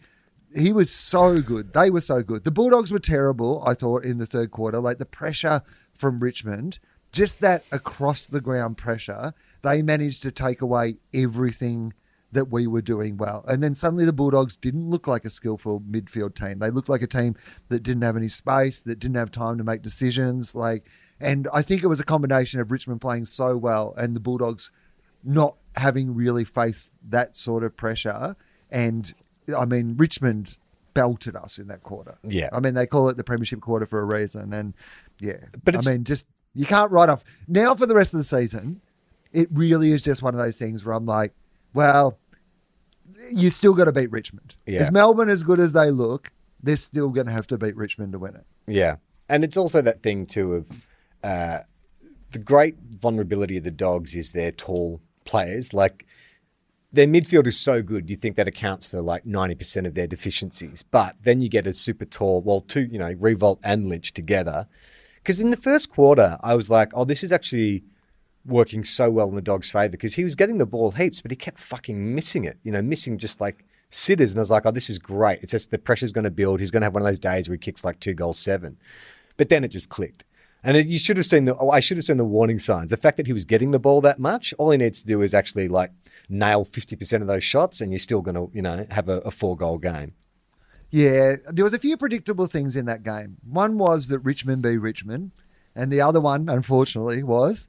[0.54, 1.72] he was so good.
[1.72, 2.44] They were so good.
[2.44, 4.78] The Bulldogs were terrible, I thought, in the third quarter.
[4.78, 6.78] Like the pressure from Richmond
[7.14, 11.94] just that across the ground pressure, they managed to take away everything
[12.32, 13.44] that we were doing well.
[13.46, 16.58] And then suddenly the Bulldogs didn't look like a skillful midfield team.
[16.58, 17.36] They looked like a team
[17.68, 20.56] that didn't have any space, that didn't have time to make decisions.
[20.56, 24.20] Like, and I think it was a combination of Richmond playing so well and the
[24.20, 24.72] Bulldogs
[25.22, 28.34] not having really faced that sort of pressure.
[28.68, 29.14] And
[29.56, 30.58] I mean, Richmond
[30.94, 32.18] belted us in that quarter.
[32.26, 32.48] Yeah.
[32.52, 34.52] I mean, they call it the premiership quarter for a reason.
[34.52, 34.74] And
[35.20, 37.24] yeah, but I mean, just you can't write off.
[37.48, 38.80] Now for the rest of the season,
[39.32, 41.34] it really is just one of those things where I'm like,
[41.74, 42.18] well,
[43.30, 44.56] you still got to beat Richmond.
[44.66, 44.80] Yeah.
[44.80, 46.30] Is Melbourne as good as they look?
[46.62, 48.46] They're still going to have to beat Richmond to win it.
[48.66, 48.96] Yeah.
[49.28, 50.70] And it's also that thing, too, of
[51.22, 51.58] uh,
[52.32, 55.74] the great vulnerability of the Dogs is their tall players.
[55.74, 56.06] Like,
[56.92, 60.82] their midfield is so good, you think that accounts for like 90% of their deficiencies.
[60.82, 64.68] But then you get a super tall, well, two, you know, Riewoldt and Lynch together.
[65.24, 67.82] Because in the first quarter, I was like, oh, this is actually
[68.44, 71.30] working so well in the dog's favour because he was getting the ball heaps, but
[71.30, 74.32] he kept fucking missing it, you know, missing just like sitters.
[74.32, 75.42] And I was like, oh, this is great.
[75.42, 76.60] It's just the pressure's going to build.
[76.60, 78.76] He's going to have one of those days where he kicks like two goals, seven.
[79.38, 80.24] But then it just clicked.
[80.62, 82.90] And it, you should have seen the, oh, I should have seen the warning signs.
[82.90, 85.22] The fact that he was getting the ball that much, all he needs to do
[85.22, 85.90] is actually like
[86.28, 89.30] nail 50% of those shots and you're still going to, you know, have a, a
[89.30, 90.12] four goal game.
[90.94, 93.38] Yeah, there was a few predictable things in that game.
[93.42, 95.32] One was that Richmond be Richmond,
[95.74, 97.66] and the other one, unfortunately, was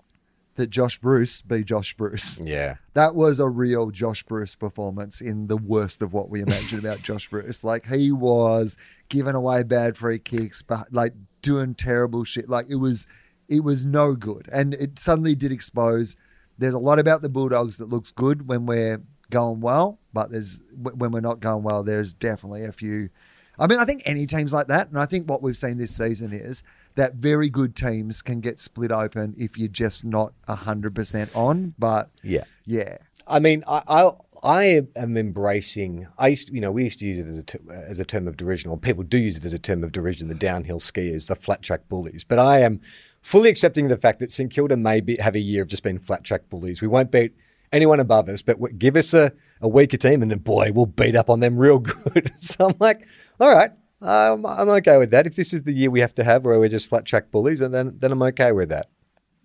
[0.58, 2.40] that Josh Bruce be Josh Bruce.
[2.40, 2.76] Yeah.
[2.94, 7.02] That was a real Josh Bruce performance in the worst of what we imagined about
[7.04, 7.64] Josh Bruce.
[7.64, 8.78] Like he was
[9.10, 12.48] giving away bad free kicks, but like doing terrible shit.
[12.48, 13.08] Like it was
[13.50, 14.48] it was no good.
[14.52, 16.16] And it suddenly did expose
[16.60, 20.62] there's a lot about the Bulldogs that looks good when we're going well, but there's
[20.74, 23.10] when we're not going well, there's definitely a few.
[23.58, 25.96] I mean, I think any teams like that, and I think what we've seen this
[25.96, 26.62] season is
[26.96, 31.74] that very good teams can get split open if you're just not hundred percent on.
[31.80, 32.98] But yeah, yeah.
[33.28, 34.10] I mean, I, I
[34.44, 36.08] I am embracing.
[36.18, 38.28] I used, to, you know, we used to use it as a as a term
[38.28, 40.28] of derision, or people do use it as a term of derision.
[40.28, 42.24] The downhill skiers, the flat track bullies.
[42.24, 42.82] But I am
[43.22, 45.98] fully accepting the fact that St Kilda may be, have a year of just being
[45.98, 46.82] flat track bullies.
[46.82, 47.36] We won't beat
[47.72, 51.16] anyone above us, but give us a, a weaker team and then, boy, we'll beat
[51.16, 51.80] up on them real
[52.14, 52.32] good.
[52.40, 53.08] so I'm like,
[53.40, 55.28] all right, I'm, I'm okay with that.
[55.28, 57.62] If this is the year we have to have where we're just flat track bullies,
[57.62, 58.90] and then, then I'm okay with that.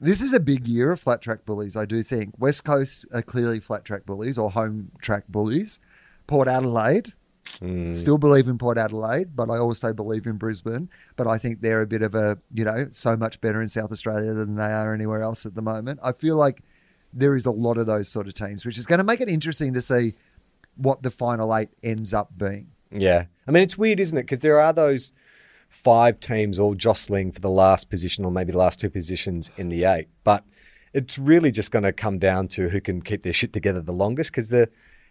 [0.02, 2.32] This is a big year of flat track bullies, I do think.
[2.38, 5.78] West Coast are clearly flat track bullies or home track bullies.
[6.26, 7.12] Port Adelaide,
[7.60, 7.96] Mm.
[7.96, 10.88] Still believe in Port Adelaide, but I also believe in Brisbane.
[11.16, 13.92] But I think they're a bit of a, you know, so much better in South
[13.92, 16.00] Australia than they are anywhere else at the moment.
[16.02, 16.62] I feel like
[17.12, 19.28] there is a lot of those sort of teams, which is going to make it
[19.28, 20.14] interesting to see
[20.76, 22.68] what the final eight ends up being.
[22.90, 23.26] Yeah.
[23.46, 24.22] I mean, it's weird, isn't it?
[24.22, 25.12] Because there are those
[25.68, 29.68] five teams all jostling for the last position or maybe the last two positions in
[29.68, 30.08] the eight.
[30.24, 30.44] But
[30.92, 33.92] it's really just going to come down to who can keep their shit together the
[33.92, 34.68] longest because the.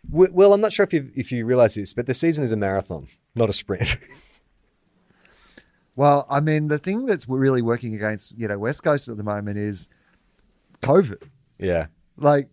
[0.10, 2.58] Well, I'm not sure if you if you realize this, but the season is a
[2.58, 3.98] marathon, not a sprint.
[5.98, 9.24] well, I mean, the thing that's really working against you know West Coast at the
[9.24, 9.90] moment is
[10.82, 11.24] COVID.
[11.60, 11.88] Yeah.
[12.18, 12.50] Like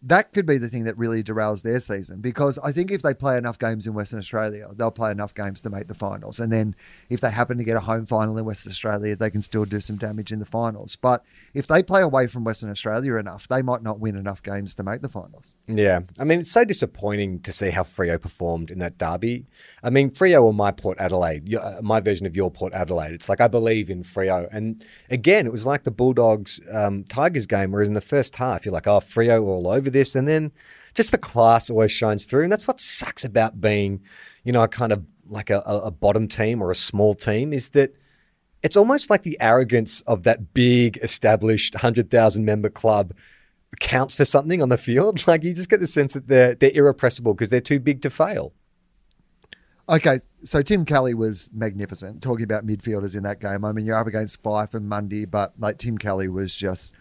[0.00, 3.14] that could be the thing that really derails their season because I think if they
[3.14, 6.38] play enough games in Western Australia, they'll play enough games to make the finals.
[6.38, 6.76] And then
[7.10, 9.80] if they happen to get a home final in Western Australia, they can still do
[9.80, 10.94] some damage in the finals.
[10.94, 14.72] But if they play away from Western Australia enough, they might not win enough games
[14.76, 15.56] to make the finals.
[15.66, 16.02] Yeah.
[16.18, 19.46] I mean, it's so disappointing to see how Freo performed in that derby.
[19.82, 23.14] I mean, Freo or my Port Adelaide, uh, my version of your Port Adelaide.
[23.14, 24.48] It's like I believe in Freo.
[24.52, 28.64] And again, it was like the Bulldogs um, Tigers game, whereas in the first half,
[28.64, 30.14] you're like, oh, Freo all over this.
[30.14, 30.52] And then
[30.94, 32.44] just the class always shines through.
[32.44, 34.00] And that's what sucks about being,
[34.44, 37.52] you know, a kind of like a, a a bottom team or a small team
[37.52, 37.94] is that
[38.62, 43.12] it's almost like the arrogance of that big established 100,000 member club
[43.78, 45.22] counts for something on the field.
[45.26, 48.10] Like you just get the sense that they're they're irrepressible because they're too big to
[48.10, 48.52] fail.
[49.90, 53.64] Okay, so Tim Kelly was magnificent talking about midfielders in that game.
[53.64, 56.94] I mean, you're up against Fyfe and Mundy, but like Tim Kelly was just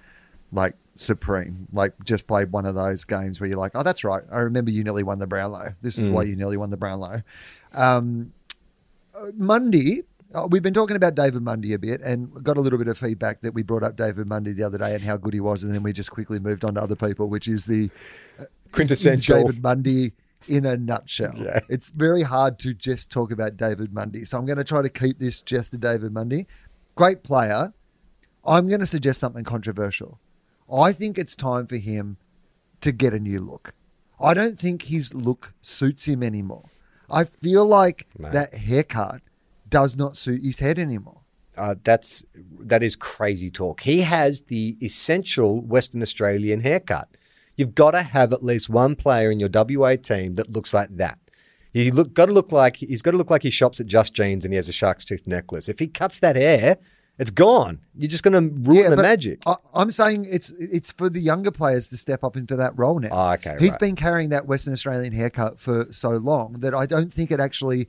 [0.52, 1.68] like supreme.
[1.72, 4.24] Like just played one of those games where you're like, oh, that's right.
[4.32, 5.76] I remember you nearly won the Brownlow.
[5.82, 7.22] This is why you nearly won the Brownlow.
[7.74, 8.34] Um,
[9.36, 12.88] Mundy, uh, we've been talking about David Mundy a bit and got a little bit
[12.88, 15.40] of feedback that we brought up David Mundy the other day and how good he
[15.40, 17.90] was, and then we just quickly moved on to other people, which is the
[18.40, 19.44] uh, Quintessential.
[19.44, 20.14] David Mundy
[20.48, 21.34] in a nutshell.
[21.36, 21.60] Yeah.
[21.70, 24.26] It's very hard to just talk about David Mundy.
[24.26, 26.48] So I'm going to try to keep this just to David Mundy.
[26.96, 27.74] Great player.
[28.46, 30.20] I'm going to suggest something controversial.
[30.72, 32.18] I think it's time for him
[32.82, 33.74] to get a new look.
[34.20, 36.70] I don't think his look suits him anymore.
[37.10, 38.34] I feel like Mate.
[38.34, 39.22] that haircut
[39.70, 41.22] does not suit his head anymore.
[41.56, 42.24] Uh, that's
[42.60, 43.82] that is crazy talk.
[43.82, 47.10] He has the essential Western Australian haircut.
[47.56, 50.96] You've got to have at least one player in your WA team that looks like
[50.98, 51.18] that.
[51.74, 54.14] He look got to look like he's got to look like he shops at Just
[54.14, 55.68] Jeans and he has a shark's tooth necklace.
[55.68, 56.78] If he cuts that hair,
[57.20, 57.80] it's gone.
[57.96, 59.42] You're just going to ruin the magic.
[59.46, 63.00] I, I'm saying it's it's for the younger players to step up into that role
[63.00, 63.10] now.
[63.12, 63.80] Oh, okay, He's right.
[63.80, 67.88] been carrying that Western Australian haircut for so long that I don't think it actually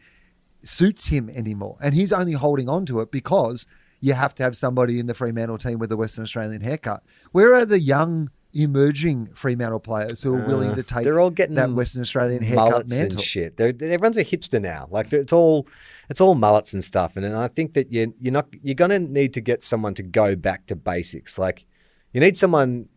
[0.62, 1.76] suits him anymore.
[1.82, 3.66] And he's only holding on to it because
[4.00, 7.02] you have to have somebody in the Fremantle team with a Western Australian haircut.
[7.32, 11.30] Where are the young emerging Fremantle players who are willing to take Uh, they're all
[11.30, 13.18] getting that Western Australian haircut mullets mantle?
[13.18, 13.56] and shit.
[13.56, 14.88] They're, they everyone's a hipster now.
[14.90, 15.66] Like it's all
[16.10, 17.16] it's all mullets and stuff.
[17.16, 20.02] And, and I think that you you're not you're gonna need to get someone to
[20.02, 21.38] go back to basics.
[21.38, 21.66] Like
[22.12, 22.88] you need someone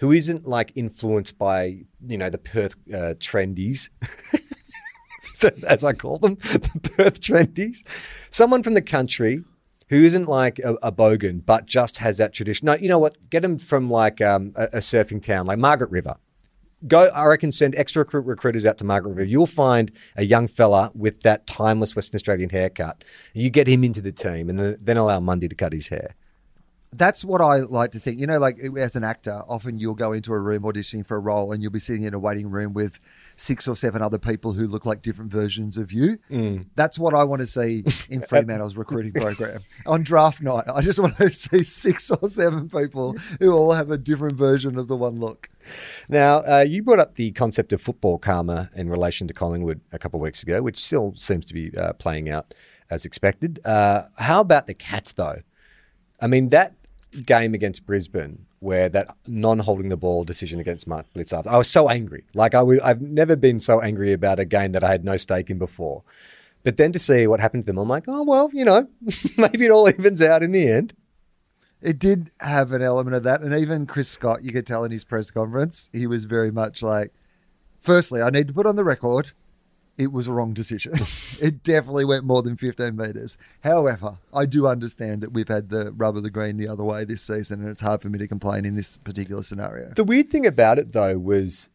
[0.00, 3.90] who isn't like influenced by you know the Perth uh, trendies.
[5.34, 7.86] so, as I call them, the Perth trendies.
[8.30, 9.44] Someone from the country
[9.88, 12.66] who isn't like a, a bogan, but just has that tradition.
[12.66, 13.30] No, you know what?
[13.30, 16.16] Get them from like um, a, a surfing town, like Margaret River
[16.86, 20.46] go i reckon send extra recruit recruiters out to margaret river you'll find a young
[20.46, 24.76] fella with that timeless western australian haircut you get him into the team and then-
[24.80, 26.14] then allow mundy to cut his hair
[26.96, 28.20] That's what I like to think.
[28.20, 31.20] You know, like as an actor, often you'll go into a room auditioning for a
[31.20, 33.00] role and you'll be sitting in a waiting room with
[33.36, 36.18] six or seven other people who look like different versions of you.
[36.76, 39.60] That's what I want to see in Fremantle's recruiting program.
[39.86, 43.90] On draft night, I just want to see six or seven people who all have
[43.90, 45.50] a different version of the one look.
[46.08, 49.98] now uh, you brought up the concept of football karma in relation to collingwood a
[49.98, 52.52] couple of weeks ago which still seems to be uh, playing out
[52.90, 55.38] as expected uh, how about the cats though
[56.20, 56.74] i mean that
[57.20, 61.46] game against brisbane where that non-holding the ball decision against Mark Blicavs.
[61.46, 62.24] I was so angry.
[62.34, 65.18] Like I was, I've never been so angry about a game that I had no
[65.18, 66.02] stake in before.
[66.62, 68.88] But then to see what happened to them, I'm like, oh well, you know,
[69.38, 70.94] maybe it all evens out in the end.
[71.82, 73.42] It did have an element of that.
[73.42, 76.82] And even Chris Scott, you could tell in his press conference, he was very much
[76.82, 77.12] like,
[77.78, 79.32] firstly, I need to put on the record,
[79.96, 80.94] it was a wrong decision.
[81.40, 83.38] it definitely went more than 15 metres.
[83.62, 87.04] However, I do understand that we've had the rub of the green the other way
[87.04, 89.92] this season, and it's hard for me to complain in this particular scenario.
[89.94, 91.68] The weird thing about it though was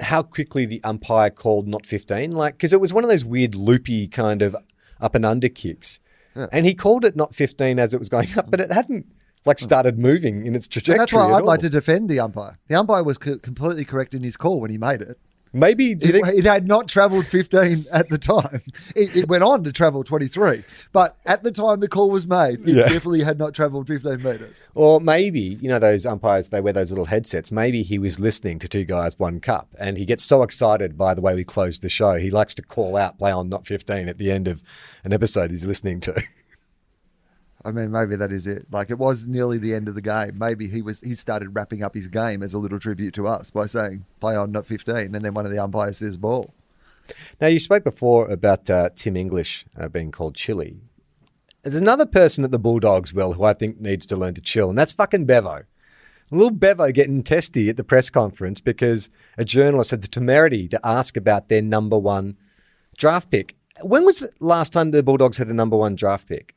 [0.00, 3.54] how quickly the umpire called not 15, like because it was one of those weird
[3.54, 4.54] loopy kind of
[5.00, 6.00] up and under kicks,
[6.52, 9.06] and he called it not 15 as it was going up, but it hadn't
[9.46, 10.98] like started moving in its And trajectory.
[10.98, 12.54] that's why I'd like to defend the umpire.
[12.68, 15.18] The umpire was co- completely correct in his call when he made it.
[15.54, 18.60] Maybe It, think it had not travelled 15 at the time.
[18.96, 20.64] It, it went on to travel 23.
[20.92, 22.82] But at the time the call was made, it Yeah.
[22.82, 24.62] definitely had not travelled 15 metres.
[24.74, 27.52] Or maybe, you know, those umpires, they wear those little headsets.
[27.52, 31.14] Maybe he was listening to Two Guys, One Cup, and he gets so excited by
[31.14, 32.14] the way we closed the show.
[32.16, 34.62] He likes to call out, play on not 15 at the end of
[35.04, 36.20] an episode he's listening to.
[37.64, 38.66] I mean, maybe that is it.
[38.70, 40.38] Like it was nearly the end of the game.
[40.38, 43.50] Maybe he was he started wrapping up his game as a little tribute to us
[43.50, 46.54] by saying play on not 15 and then one of the umpires says ball.
[47.40, 50.80] Now, you spoke before about uh, Tim English uh, being called chilly.
[51.62, 54.68] There's another person at the Bulldogs, Will, who I think needs to learn to chill,
[54.68, 55.64] and that's fucking Bevo.
[56.30, 60.80] Little Bevo getting testy at the press conference because a journalist had the temerity to
[60.82, 62.36] ask about their number one
[62.96, 63.56] draft pick.
[63.82, 66.54] When was the last time the Bulldogs had a number one draft pick?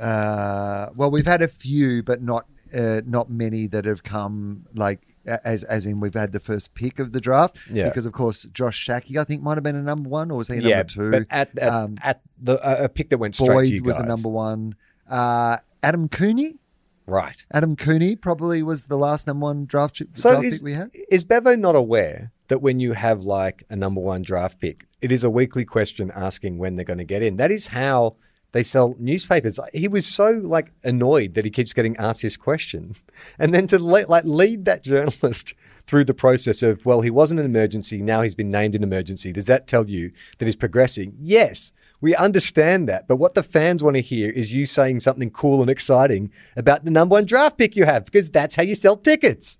[0.00, 5.06] Uh, well, we've had a few, but not uh, not many that have come like
[5.26, 7.58] as as in we've had the first pick of the draft.
[7.70, 7.84] Yeah.
[7.84, 10.48] Because of course Josh Schache, I think, might have been a number one, or was
[10.48, 11.10] he a yeah, number two?
[11.10, 13.82] but at at, um, at the uh, a pick that went straight to Boyd you
[13.82, 14.74] was a number one.
[15.08, 16.60] Uh, Adam Cooney.
[17.06, 17.44] Right.
[17.52, 20.90] Adam Cooney probably was the last number one draft, So draft is, pick we had.
[21.10, 25.10] is Bevo not aware that when you have like a number one draft pick, it
[25.10, 27.36] is a weekly question asking when they're going to get in?
[27.36, 28.12] That is how
[28.52, 29.58] they sell newspapers.
[29.72, 32.96] He was so like annoyed that he keeps getting asked this question,
[33.38, 35.54] and then to le- like lead that journalist
[35.86, 38.00] through the process of well, he wasn't an emergency.
[38.02, 39.32] Now he's been named an emergency.
[39.32, 41.16] Does that tell you that he's progressing?
[41.20, 41.72] Yes.
[42.02, 45.60] We understand that, but what the fans want to hear is you saying something cool
[45.60, 48.96] and exciting about the number one draft pick you have, because that's how you sell
[48.96, 49.58] tickets.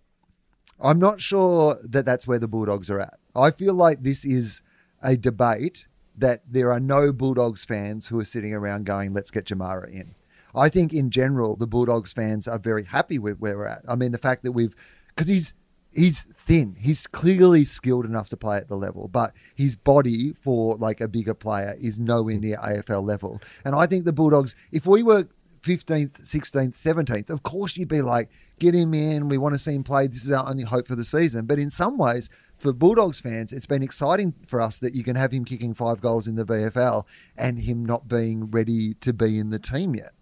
[0.80, 3.18] I'm not sure that that's where the Bulldogs are at.
[3.36, 4.62] I feel like this is
[5.02, 5.86] a debate
[6.20, 10.14] that there are no Bulldogs fans who are sitting around going, let's get Jamarra in.
[10.54, 13.82] I think in general, the Bulldogs fans are very happy with where we're at.
[13.88, 14.74] I mean, the fact that we've,
[15.08, 15.54] because he's,
[15.92, 16.76] he's thin.
[16.78, 21.08] He's clearly skilled enough to play at the level, but his body for like a
[21.08, 23.40] bigger player is nowhere near AFL level.
[23.64, 25.28] And I think the Bulldogs, if we were
[25.62, 29.28] 15th, 16th, 17th, of course you'd be like, get him in.
[29.28, 30.06] We want to see him play.
[30.06, 31.46] This is our only hope for the season.
[31.46, 35.16] But in some ways, for Bulldogs fans, it's been exciting for us that you can
[35.16, 37.04] have him kicking five goals in the VFL
[37.36, 40.12] and him not being ready to be in the team yet.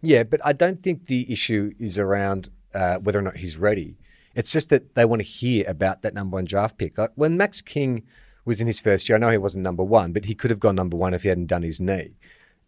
[0.00, 3.98] Yeah, but I don't think the issue is around uh, whether or not he's ready.
[4.34, 6.96] It's just that they want to hear about that number one draft pick.
[6.96, 8.04] Like when Max King
[8.44, 10.60] was in his first year, I know he wasn't number one, but he could have
[10.60, 12.16] gone number one if he hadn't done his knee.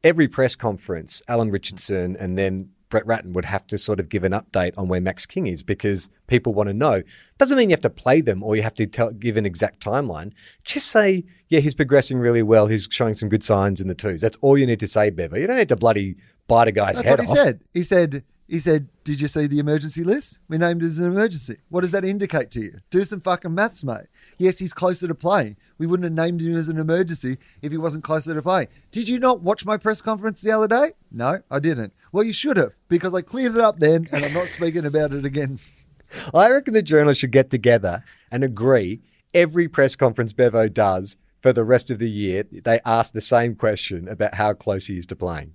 [0.03, 4.25] Every press conference, Alan Richardson and then Brett Ratten would have to sort of give
[4.25, 7.03] an update on where Max King is because people want to know.
[7.39, 9.81] Doesn't mean you have to play them or you have to tell, give an exact
[9.81, 10.33] timeline.
[10.65, 12.67] Just say, yeah, he's progressing really well.
[12.67, 14.21] He's showing some good signs in the twos.
[14.21, 15.37] That's all you need to say, Bevo.
[15.37, 16.17] You don't need to bloody
[16.49, 17.37] bite a guy's That's head what he off.
[17.37, 17.61] said.
[17.73, 20.41] He said, he said, did you see the emergency list?
[20.49, 21.59] We named it as an emergency.
[21.69, 22.79] What does that indicate to you?
[22.91, 24.07] Do some fucking maths, mate.
[24.41, 25.55] Yes, he's closer to play.
[25.77, 28.69] We wouldn't have named him as an emergency if he wasn't closer to play.
[28.91, 30.93] Did you not watch my press conference the other day?
[31.13, 31.93] No, I didn't.
[32.11, 35.13] Well, you should have because I cleared it up then and I'm not speaking about
[35.13, 35.59] it again.
[36.35, 39.03] I reckon the journalists should get together and agree
[39.35, 43.55] every press conference Bevo does for the rest of the year, they ask the same
[43.55, 45.55] question about how close he is to playing.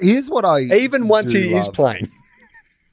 [0.00, 2.08] Here's what I Even once he is playing.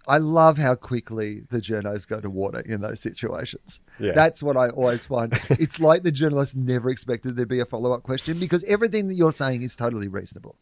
[0.08, 3.82] I love how quickly the journos go to water in those situations.
[4.00, 4.13] Yeah.
[4.13, 5.34] That's what I always find.
[5.50, 9.15] it's like the journalist never expected there'd be a follow up question because everything that
[9.15, 10.56] you're saying is totally reasonable.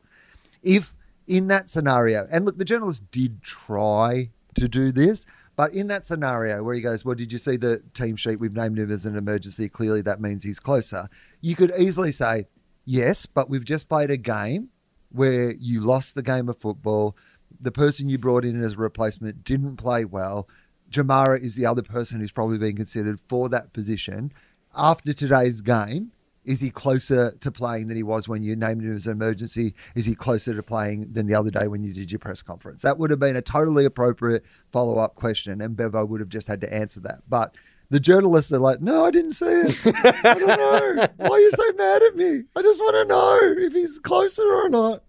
[0.63, 5.87] If in that scenario, and look, the journalist did try to do this, but in
[5.87, 8.39] that scenario where he goes, Well, did you see the team sheet?
[8.39, 9.69] We've named him as an emergency.
[9.69, 11.07] Clearly, that means he's closer.
[11.41, 12.47] You could easily say,
[12.83, 14.69] Yes, but we've just played a game
[15.11, 17.15] where you lost the game of football.
[17.59, 20.47] The person you brought in as a replacement didn't play well.
[20.89, 24.31] Jamarra is the other person who's probably being considered for that position.
[24.75, 26.11] After today's game,
[26.43, 29.73] is he closer to playing than he was when you named him as an emergency?
[29.95, 32.83] Is he closer to playing than the other day when you did your press conference?
[32.83, 36.47] That would have been a totally appropriate follow up question, and Bevo would have just
[36.47, 37.21] had to answer that.
[37.27, 37.55] But
[37.89, 39.75] the journalists are like, no, I didn't see it.
[40.23, 41.07] I don't know.
[41.17, 42.43] Why are you so mad at me?
[42.55, 45.03] I just want to know if he's closer or not.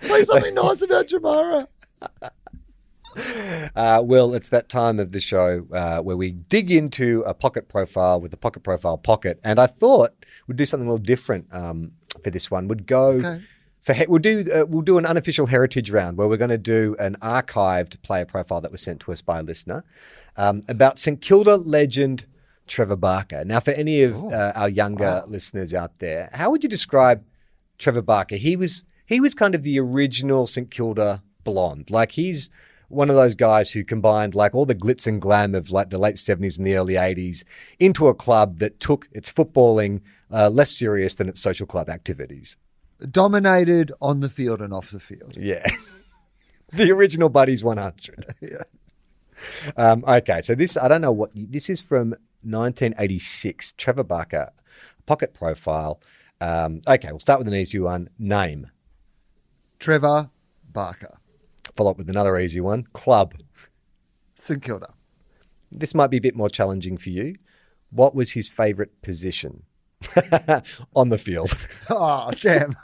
[0.00, 1.68] Say something nice about Jamarra.
[3.76, 7.68] Uh, well, it's that time of the show uh, where we dig into a pocket
[7.68, 10.12] profile with the pocket profile pocket, and I thought
[10.46, 11.92] we'd do something a little different um,
[12.24, 12.68] for this one.
[12.68, 13.42] We'd go Okay.
[13.82, 16.56] for he- we'll do uh, we'll do an unofficial heritage round where we're going to
[16.56, 19.84] do an archived player profile that was sent to us by a listener
[20.38, 22.24] um, about St Kilda legend
[22.66, 23.44] Trevor Barker.
[23.44, 27.24] Now, for any of uh, our younger listeners out there, how would you describe
[27.76, 28.36] Trevor Barker?
[28.36, 31.90] He was he was kind of the original St Kilda blonde.
[31.90, 32.50] Like he's
[32.88, 35.98] one of those guys who combined like all the glitz and glam of like the
[35.98, 37.42] late 70s and the early 80s
[37.78, 42.56] into a club that took its footballing uh, less serious than its social club activities.
[43.10, 45.34] Dominated on the field and off the field.
[45.36, 45.64] Yeah.
[46.72, 48.24] the original Buddies 100.
[48.40, 48.62] Yeah.
[49.76, 52.10] Um, okay, so this, I don't know what, this is from
[52.42, 53.72] 1986.
[53.72, 54.50] Trevor Barker,
[55.04, 56.00] pocket profile.
[56.40, 58.08] Um, okay, we'll start with an easy one.
[58.18, 58.70] Name.
[59.78, 60.30] Trevor
[60.72, 61.14] Barker,
[61.72, 62.84] Follow up with another easy one.
[62.92, 63.34] Club.
[64.34, 64.92] St Kilda.
[65.70, 67.36] This might be a bit more challenging for you.
[67.90, 69.62] What was his favourite position
[70.94, 71.56] on the field?
[71.90, 72.76] Oh, damn.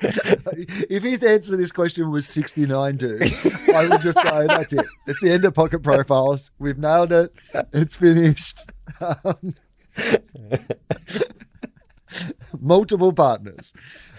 [0.00, 3.22] if his answer to this question was 69, dude,
[3.74, 4.84] I would just go, that's it.
[5.06, 6.50] It's the end of pocket profiles.
[6.58, 7.32] We've nailed it.
[7.72, 8.62] It's finished.
[9.00, 9.54] Um,
[12.60, 13.72] multiple partners.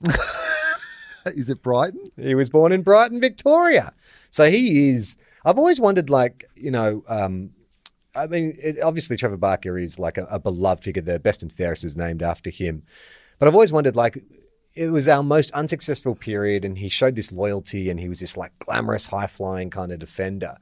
[1.25, 2.11] Is it Brighton?
[2.17, 3.93] He was born in Brighton, Victoria.
[4.31, 5.17] So he is.
[5.45, 7.51] I've always wondered, like, you know, um,
[8.15, 11.01] I mean, it, obviously Trevor Barker is like a, a beloved figure.
[11.01, 12.83] The best and fairest is named after him.
[13.41, 14.23] But I've always wondered, like,
[14.75, 18.37] it was our most unsuccessful period, and he showed this loyalty, and he was this
[18.37, 20.57] like glamorous, high flying kind of defender.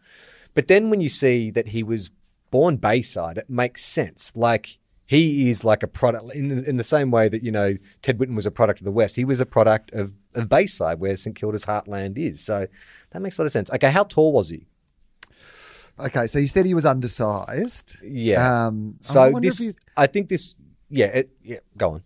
[0.53, 2.09] But then when you see that he was
[2.51, 4.33] born Bayside, it makes sense.
[4.33, 8.17] Like he is like a product in in the same way that you know Ted
[8.17, 9.17] Whitten was a product of the West.
[9.17, 12.39] He was a product of of Bayside, where St Kilda's heartland is.
[12.39, 12.65] So
[13.11, 13.69] that makes a lot of sense.
[13.71, 14.67] Okay, how tall was he?
[15.99, 17.97] Okay, so you said he was undersized.
[18.01, 18.67] Yeah.
[18.67, 20.55] Um, So if this, I think this,
[20.89, 21.57] yeah, it, yeah.
[21.75, 22.03] Go on.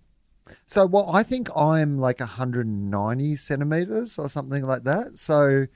[0.74, 5.19] So, well, I think I'm like 190 centimeters or something like that.
[5.19, 5.67] So,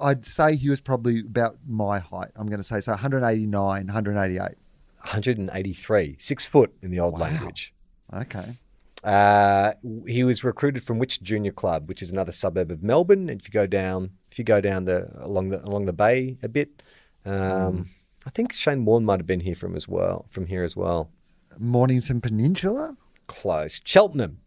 [0.00, 2.30] I'd say he was probably about my height.
[2.34, 3.52] I'm going to say so 189,
[3.86, 4.40] 188.
[4.40, 7.74] 183, six foot in the old language.
[8.14, 8.56] Okay.
[9.02, 9.74] Uh,
[10.06, 13.28] he was recruited from which junior club, which is another suburb of Melbourne.
[13.28, 16.48] If you go down, if you go down the along the along the bay a
[16.48, 16.82] bit,
[17.26, 17.90] um,
[18.24, 21.10] I think Shane Warne might have been here from as well, from here as well.
[21.58, 22.96] Mornington Peninsula.
[23.26, 24.40] Close, Cheltenham.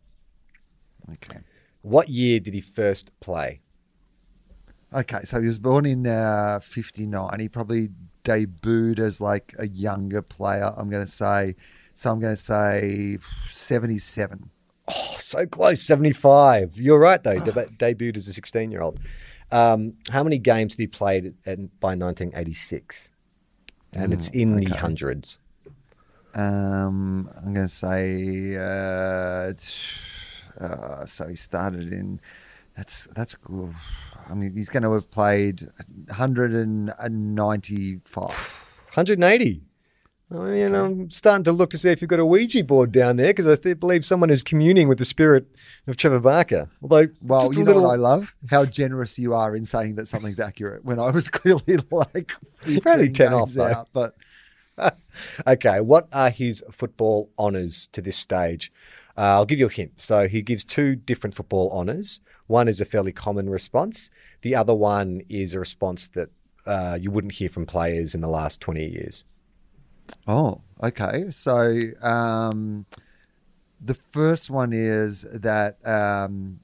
[1.13, 1.39] Okay.
[1.81, 3.61] What year did he first play?
[4.93, 7.39] Okay, so he was born in uh, 59.
[7.39, 7.89] He probably
[8.23, 11.55] debuted as like a younger player, I'm going to say.
[11.95, 13.17] So I'm going to say
[13.51, 14.49] 77.
[14.87, 16.77] Oh, so close, 75.
[16.77, 17.39] You're right, though.
[17.39, 18.99] Deb- debuted as a 16 year old.
[19.51, 23.11] Um, how many games did he play by 1986?
[23.93, 25.39] And it's in the hundreds.
[26.37, 29.51] Um, I'm going to say, uh,
[30.63, 32.21] uh, so he started in,
[32.75, 33.73] that's, that's, ooh,
[34.29, 35.67] I mean, he's going to have played
[36.05, 38.21] 195.
[38.93, 39.61] 180.
[40.29, 43.15] I mean, I'm starting to look to see if you've got a Ouija board down
[43.15, 45.45] there because I th- believe someone is communing with the spirit
[45.87, 46.69] of Trevor Barker.
[46.83, 48.35] Although, Well, you know little, what I love?
[48.49, 52.81] How generous you are in saying that something's accurate when I was clearly like 15
[52.85, 53.67] only 10 off, though.
[53.67, 54.15] out, but
[55.47, 58.71] Okay, what are his football honours to this stage?
[59.17, 59.99] Uh, I'll give you a hint.
[59.99, 62.19] So he gives two different football honours.
[62.45, 64.09] One is a fairly common response.
[64.41, 66.29] The other one is a response that
[66.65, 69.25] uh, you wouldn't hear from players in the last 20 years.
[70.27, 71.31] Oh, okay.
[71.31, 72.85] So um,
[73.81, 76.59] the first one is that um,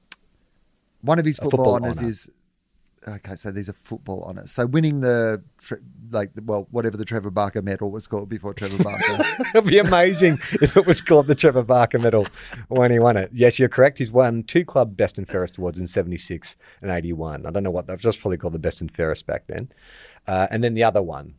[1.00, 2.08] one of his football, football honours honour.
[2.08, 2.30] is
[3.06, 3.34] okay.
[3.34, 4.50] So these are football honours.
[4.52, 5.42] So winning the
[6.10, 9.22] like well whatever the Trevor Barker Medal was called before Trevor Barker.
[9.54, 12.26] It'd be amazing if it was called the Trevor Barker Medal
[12.68, 13.30] when he won it.
[13.32, 13.98] Yes, you're correct.
[13.98, 17.46] He's won two club best and fairest awards in 76 and 81.
[17.46, 19.70] I don't know what that was just probably called the best and fairest back then.
[20.26, 21.34] Uh, and then the other one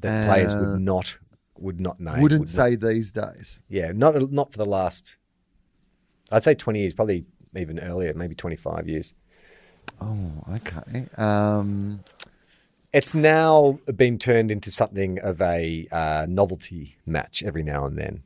[0.00, 1.18] that players Uh, would not
[1.58, 2.20] would not name.
[2.20, 3.60] Wouldn't would not- say these days.
[3.68, 5.16] yeah, not not for the last.
[6.30, 7.24] I'd say 20 years, probably
[7.54, 9.14] even earlier, maybe 25 years.
[10.00, 11.06] Oh, okay.
[11.16, 12.00] Um,
[12.92, 18.22] It's now been turned into something of a uh, novelty match every now and then.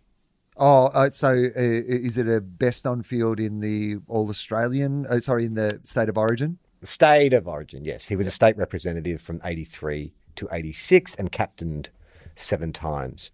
[0.56, 5.06] oh, uh, so uh, is it a best on field in the All Australian?
[5.06, 6.58] Uh, sorry, in the state of origin.
[6.82, 8.06] State of origin, yes.
[8.08, 11.90] He was a state representative from 83 to 86 and captained
[12.36, 13.30] seven times.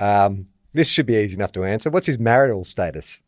[0.00, 1.90] Um, this should be easy enough to answer.
[1.90, 3.22] What's his marital status?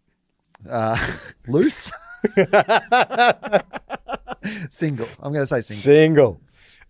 [0.68, 0.98] Uh,
[1.48, 1.92] loose.
[4.70, 5.06] single.
[5.22, 5.82] I'm going to say single.
[5.82, 6.40] Single.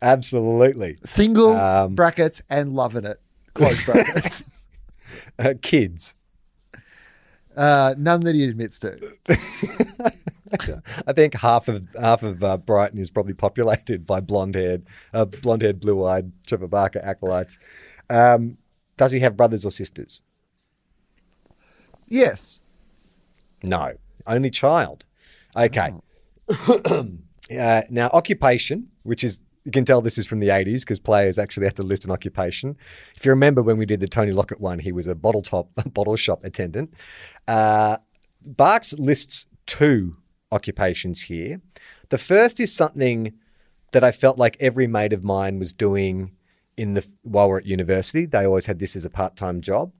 [0.03, 0.99] Absolutely.
[1.05, 3.21] Single Um, brackets and loving it.
[3.55, 4.45] Close brackets.
[5.37, 6.15] Uh, kids.
[7.57, 8.97] uh, none that he admits to.
[11.09, 15.81] I think half of half of uh, Brighton is probably populated by blonde-haired, uh, blonde-haired,
[15.81, 17.59] blue-eyed Trevor Barker acolytes.
[18.09, 18.59] Um,
[18.97, 20.23] does he have brothers or sisters?
[22.07, 22.63] Yes.
[23.63, 23.95] No,
[24.29, 25.05] only child.
[25.57, 25.93] Okay.
[27.55, 31.39] Uh, now, occupation, which is you can tell this is from the 80s because players
[31.39, 32.77] actually have to list an occupation.
[33.17, 35.69] If you remember when we did the Tony Lockett one, he was a bottle top
[35.93, 36.95] bottle shop attendant.
[37.49, 37.99] Uh,
[38.47, 40.17] Barks lists two
[40.53, 41.61] occupations here.
[42.11, 43.35] The first is something
[43.93, 46.33] that I felt like every mate of mine was doing
[46.77, 48.27] in the while we're at university.
[48.27, 49.93] They always had this as a part-time job.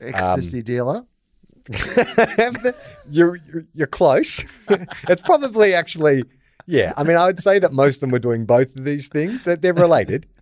[0.00, 1.06] Ecstasy dealer.
[3.10, 3.38] you're,
[3.72, 4.44] you're close.
[5.08, 6.24] it's probably actually
[6.66, 6.92] yeah.
[6.96, 9.44] I mean, I would say that most of them were doing both of these things.
[9.44, 10.26] That they're related.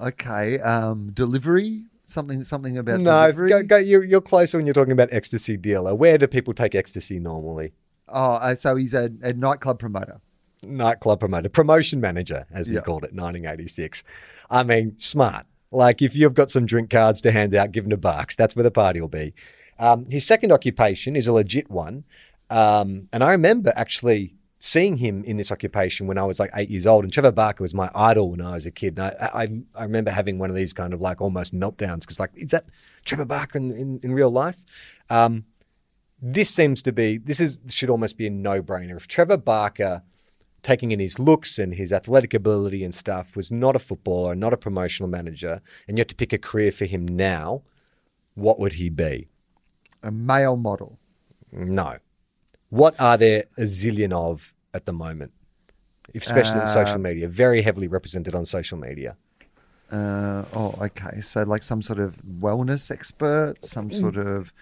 [0.00, 0.60] Okay.
[0.60, 1.82] Um, delivery.
[2.04, 2.44] Something.
[2.44, 3.48] Something about no, delivery.
[3.48, 5.92] go, go, you're, you're closer when you're talking about ecstasy dealer.
[5.92, 7.72] Where do people take ecstasy normally?
[8.08, 10.20] Oh, uh, so he's a, a nightclub promoter.
[10.62, 12.82] Nightclub promoter, promotion manager, as they Yeah.
[12.82, 14.04] called it, 1986.
[14.50, 15.46] I mean, smart.
[15.72, 18.36] Like if you've got some drink cards to hand out, give them to Barks.
[18.36, 19.34] That's where the party will be.
[19.78, 22.04] Um, his second occupation is a legit one,
[22.50, 26.68] um, and I remember actually seeing him in this occupation when I was like eight
[26.68, 27.04] years old.
[27.04, 28.98] And Trevor Barker was my idol when I was a kid.
[28.98, 29.46] And I, I,
[29.78, 32.66] I remember having one of these kind of like almost meltdowns because like, is that
[33.04, 34.64] Trevor Barker in, in, in real life?
[35.10, 35.44] Um,
[36.20, 38.96] this seems to be this is should almost be a no-brainer.
[38.96, 40.02] If Trevor Barker,
[40.62, 44.52] taking in his looks and his athletic ability and stuff, was not a footballer, not
[44.52, 47.62] a promotional manager, and you had to pick a career for him now,
[48.34, 49.28] what would he be?
[50.02, 50.98] A male model.
[51.52, 51.98] No.
[52.70, 55.32] What are there a zillion of at the moment?
[56.14, 59.16] Especially in social media, very heavily represented on social media.
[59.90, 61.20] Uh, oh, okay.
[61.22, 64.52] So, like some sort of wellness expert, some sort of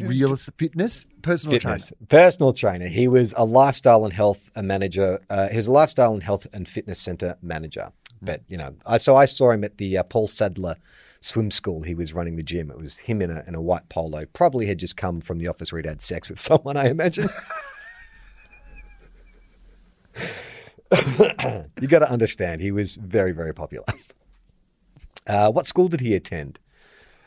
[0.00, 2.06] real fitness, personal fitness, trainer.
[2.08, 2.86] personal trainer.
[2.86, 5.20] He was a lifestyle and health manager.
[5.28, 7.90] Uh, he was a lifestyle and health and fitness center manager.
[8.22, 10.76] But you know, I, so I saw him at the uh, Paul Sadler
[11.20, 11.82] swim school.
[11.82, 12.70] He was running the gym.
[12.70, 14.24] It was him in a, in a white polo.
[14.32, 16.76] Probably had just come from the office where he'd had sex with someone.
[16.76, 17.28] I imagine.
[21.80, 23.86] you got to understand, he was very, very popular.
[25.28, 26.60] Uh, what school did he attend?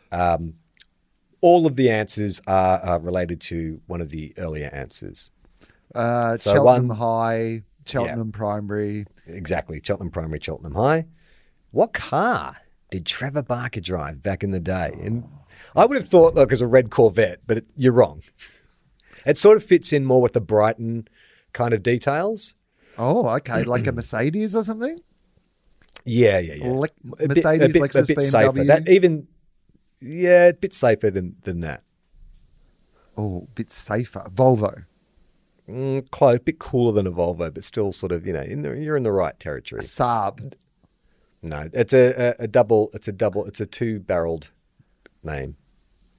[0.10, 0.54] Um,
[1.42, 5.32] all of the answers are, are related to one of the earlier answers.
[5.94, 9.06] Uh, So Cheltenham one- High, Cheltenham Primary.
[9.28, 11.08] Exactly, Cheltenham Primary, Cheltenham High.
[11.72, 12.56] What car
[12.90, 14.92] did Trevor Barker drive back in the day?
[15.02, 15.28] And
[15.76, 18.22] I would have thought, look, as a red Corvette, but it, you're wrong.
[19.26, 21.08] It sort of fits in more with the Brighton
[21.54, 22.56] kind of details.
[22.98, 23.64] Oh, okay.
[23.64, 25.00] like a Mercedes or something?
[26.06, 26.66] Yeah, yeah, yeah.
[26.66, 26.90] Lec-
[27.22, 28.52] A bit- Mercedes, a bit, Lexus, a bit safer.
[28.52, 28.68] BMW.
[28.68, 29.28] That even,
[30.02, 31.84] yeah, a bit safer than than that.
[33.18, 34.26] Oh, a bit safer.
[34.34, 34.86] Volvo.
[35.70, 38.64] Mm, close, a bit cooler than a Volvo, but still sort of, you know, in
[38.64, 39.82] the, you're in the right territory.
[39.84, 40.54] Saab.
[41.42, 42.90] No, it's a, a, a double.
[42.94, 43.46] It's a double.
[43.46, 44.50] It's a two-barreled
[45.24, 45.56] name.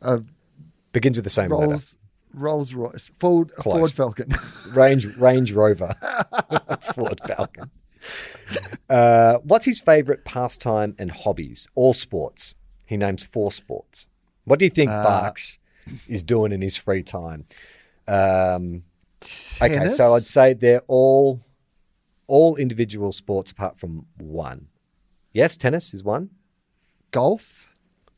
[0.01, 0.21] Uh,
[0.93, 1.68] Begins with the same letter.
[1.71, 1.97] Rolls,
[2.35, 3.11] Rolls Royce.
[3.18, 3.93] Ford, Close.
[3.93, 4.35] Ford Falcon.
[4.75, 5.95] Range Range Rover,
[6.95, 7.71] Ford Falcon.
[8.89, 11.68] Uh, what's his favourite pastime and hobbies?
[11.75, 12.55] All sports.
[12.87, 14.09] He names four sports.
[14.45, 15.59] What do you think Uh, Barks
[16.09, 17.45] is doing in his free time?
[18.09, 18.83] Um,
[19.62, 21.41] okay, so I'd say they're all
[22.27, 24.66] all individual sports apart from one.
[25.33, 26.31] Yes, tennis is one.
[27.11, 27.68] Golf.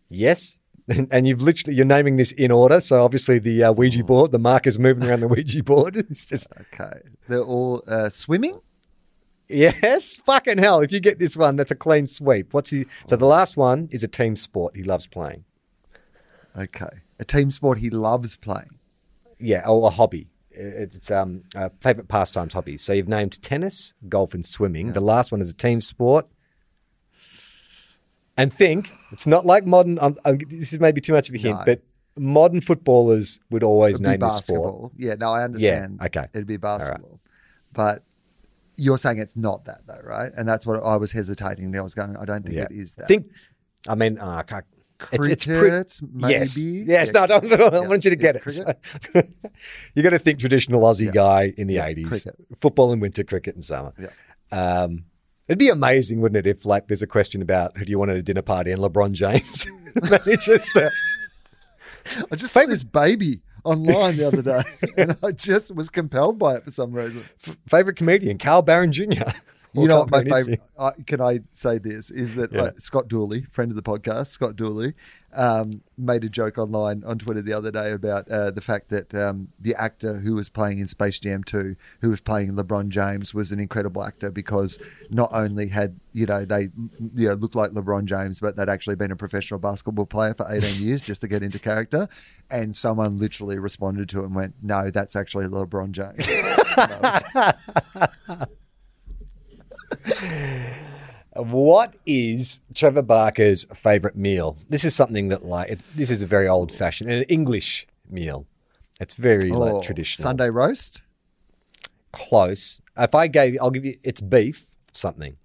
[0.09, 0.59] Yes.
[1.13, 3.73] And you've literally you're naming this in order, so obviously the uh.
[3.73, 5.97] Ouija board, the marker's moving around the Ouija board.
[5.97, 7.01] It's just Okay.
[7.29, 8.61] They're all uh, swimming.
[9.49, 10.81] Yes, fucking hell.
[10.81, 12.53] If you get this one, that's a clean sweep.
[12.53, 15.45] What's the so the last one is a team sport he loves playing.
[16.59, 17.03] Okay.
[17.21, 18.79] A team sport he loves playing.
[19.39, 20.29] Yeah, or a hobby.
[20.51, 22.83] It's um uh, favorite pastimes hobbies.
[22.83, 24.93] So you've named tennis, golf, and swimming.
[24.95, 26.27] The last one is a team sport.
[28.37, 29.99] And think it's not like modern.
[30.01, 31.65] Um, um, this is maybe too much of a hint, No.
[31.67, 31.83] but
[32.19, 34.61] modern footballers would always It'd be name this sport.
[34.63, 34.93] basketball.
[34.97, 36.01] Yeah, no, I understand.
[36.05, 36.27] okay.
[36.35, 37.21] It'd be basketball.
[37.73, 38.05] But
[38.77, 40.33] you're saying it's not that, though, right?
[40.37, 41.77] And that's what I was hesitating.
[41.77, 43.09] I was going, I don't think Yeah, it is that.
[43.09, 43.27] think.
[43.89, 44.65] I mean, uh, I can't-
[45.11, 46.85] it's, it's pre- Cricket, Yes, maybe?
[46.87, 47.09] yes.
[47.09, 47.13] Yeah.
[47.13, 48.37] No, I, don't, I don't- I Yeah, want you to yeah, get
[49.15, 49.29] it.
[49.95, 52.37] You got to think traditional Aussie guy in the eighties, cricket.
[52.57, 53.93] football in winter, cricket in summer.
[53.99, 54.09] Yeah.
[54.53, 55.05] Um,
[55.53, 58.11] it'd be amazing, wouldn't it, if like there's a question about who do you want
[58.11, 59.67] at a dinner party and LeBron James
[60.03, 60.91] manages to.
[62.31, 64.63] I just saw this baby online the other day,
[64.97, 67.27] and I just was compelled by it for some reason.
[67.69, 69.29] Favorite comedian, Carl Barron Jr.
[69.75, 70.71] You know what my Carl Barron is favorite?
[70.79, 72.63] I can I say this is that Yeah.
[72.63, 74.93] uh, Scott Dooley, friend of the podcast, Scott Dooley,
[75.33, 79.15] um, made a joke online on Twitter the other day about uh, the fact that
[79.15, 83.33] um, the actor who was playing in Space Jam 2, who was playing LeBron James,
[83.33, 86.69] was an incredible actor because not only had you know they
[87.15, 90.47] you know looked like LeBron James, but they'd actually been a professional basketball player for
[90.51, 92.09] 18 years just to get into character.
[92.51, 96.29] And someone literally responded to it and went, "No, that's actually LeBron James."
[100.05, 100.73] And
[101.37, 104.59] I was- What is Trevor Barker's favorite meal?
[104.69, 107.87] This is something that like it, this is a very old fashioned and an English
[108.09, 108.47] meal.
[109.01, 110.23] It's very Oh, like traditional.
[110.23, 111.01] Sunday roast.
[112.13, 112.81] Close.
[112.99, 113.95] If I gave, I'll give you.
[114.05, 115.37] It's beef something.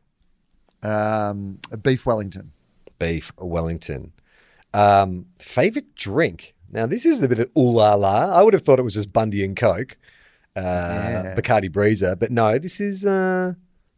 [0.83, 2.51] Um, beef Wellington.
[2.99, 4.11] Beef Wellington.
[4.73, 6.53] Um, favorite drink.
[6.69, 8.33] Now this is a bit of ooh la la.
[8.37, 9.97] I would have thought it was just Bundy and Coke,
[10.55, 11.35] uh, Yeah.
[11.37, 13.53] Bacardi Breezer, but no, this is uh,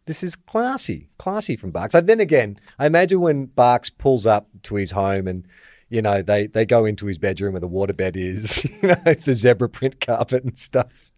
[0.09, 1.93] this is classy, classy from Barks.
[1.93, 5.45] And then again, I imagine when Barks pulls up to his home and
[5.87, 9.35] you know they they go into his bedroom where the waterbed is, you know the
[9.35, 11.11] zebra print carpet and stuff.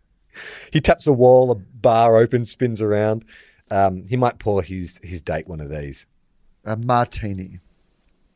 [0.73, 3.23] He taps a wall, a bar opens, spins around.
[3.69, 6.05] Um, he might pour his his date one of these.
[6.65, 7.59] A martini.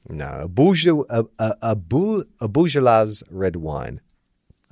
[0.08, 4.00] No, a Bourgeois, a, a, a, Boul- a Bourgeois red wine.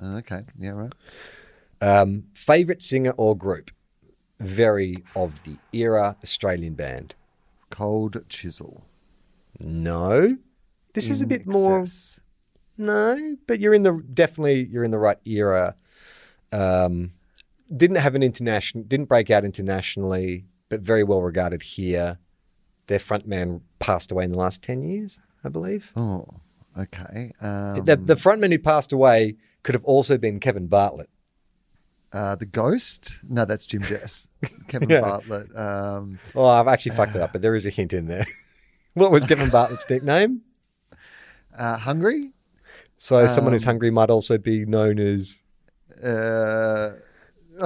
[0.00, 0.44] Oh, Okay.
[0.58, 0.70] Yeah.
[0.70, 0.92] Right.
[1.82, 3.70] Um, favorite singer or group?
[4.44, 7.14] Very of the era Australian band.
[7.70, 8.84] Cold chisel.
[9.58, 10.38] No,
[10.94, 11.84] this is a In bit more.
[12.76, 15.76] No, but you're in the definitely you're in the right era.
[16.52, 17.12] Um,
[17.74, 22.18] didn't have an international, didn't break out internationally, but very well regarded here.
[22.86, 25.92] Their frontman passed away in the last ten years, I believe.
[25.96, 26.26] Oh.
[26.76, 27.30] Okay.
[27.40, 31.08] Um, the, the frontman who passed away could have also been Kevin Bartlett.
[32.14, 33.14] Uh, the ghost.
[33.28, 34.28] No, that's Jim Jess.
[34.68, 35.00] Kevin Yeah.
[35.02, 35.54] Bartlett.
[35.56, 38.24] Um, Oh, I've actually fucked it up, but there is a hint in there.
[38.94, 40.40] what was Kevin Bartlett's nickname?
[41.58, 42.30] uh, hungry.
[42.96, 45.42] So someone who's Um, hungry might also be known as
[46.02, 46.92] Uh,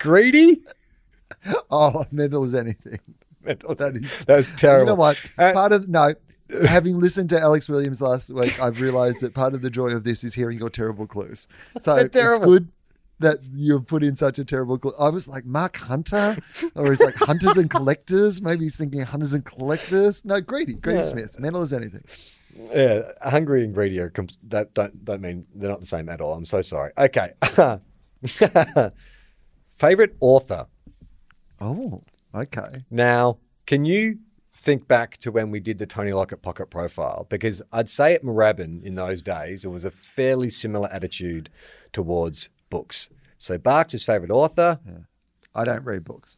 [0.00, 0.62] greedy.
[1.70, 2.98] oh, mental as anything.
[3.44, 4.80] Was, That is- that was terrible.
[4.80, 5.20] You know what?
[5.38, 6.14] Uh, part of no.
[6.68, 10.04] Having listened to Alex Williams last week, I've realised that part of the joy of
[10.04, 11.48] this is hearing your terrible clues.
[11.80, 12.46] So They're it's terrible.
[12.46, 12.68] good
[13.18, 14.92] that you've put in such a terrible clue.
[14.98, 16.36] I was like Mark Hunter,
[16.74, 18.42] or he's like Hunters and Collectors.
[18.42, 20.24] Maybe he's thinking Hunters and Collectors.
[20.24, 21.04] No, greedy, greedy Yeah.
[21.04, 22.02] Smith, mental as anything.
[22.74, 26.20] yeah, hungry and greedy are com- that don't don't mean they're not the same at
[26.20, 26.34] all.
[26.34, 26.92] I'm so sorry.
[26.98, 27.30] Okay.
[29.70, 30.66] Favorite author.
[31.60, 32.02] Oh,
[32.34, 32.78] okay.
[32.90, 34.18] Now, can you
[34.66, 37.24] think back to when we did the Tony Lockett pocket profile?
[37.30, 41.50] Because I'd say at Moorabbin in those days, it was a fairly similar attitude
[41.92, 43.08] towards books.
[43.38, 44.80] So Barks' favorite author,
[45.54, 46.36] I don't read books.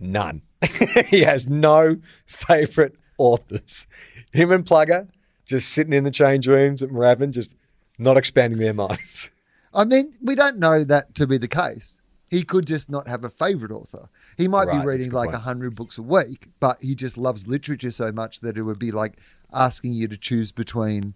[0.00, 0.42] none.
[1.06, 3.86] he has no favorite authors.
[4.32, 5.08] Him and Plugger
[5.46, 7.54] just sitting in the change rooms at Moorabbin, just
[7.98, 9.30] not expanding their minds.
[9.72, 12.00] I mean, we don't know that to be the case.
[12.28, 14.08] He could just not have a favorite author.
[14.36, 15.36] He might Right, be a reading like point.
[15.36, 18.78] a hundred books a week, but he just loves literature so much that it would
[18.78, 19.18] be like
[19.52, 21.14] asking you to choose between,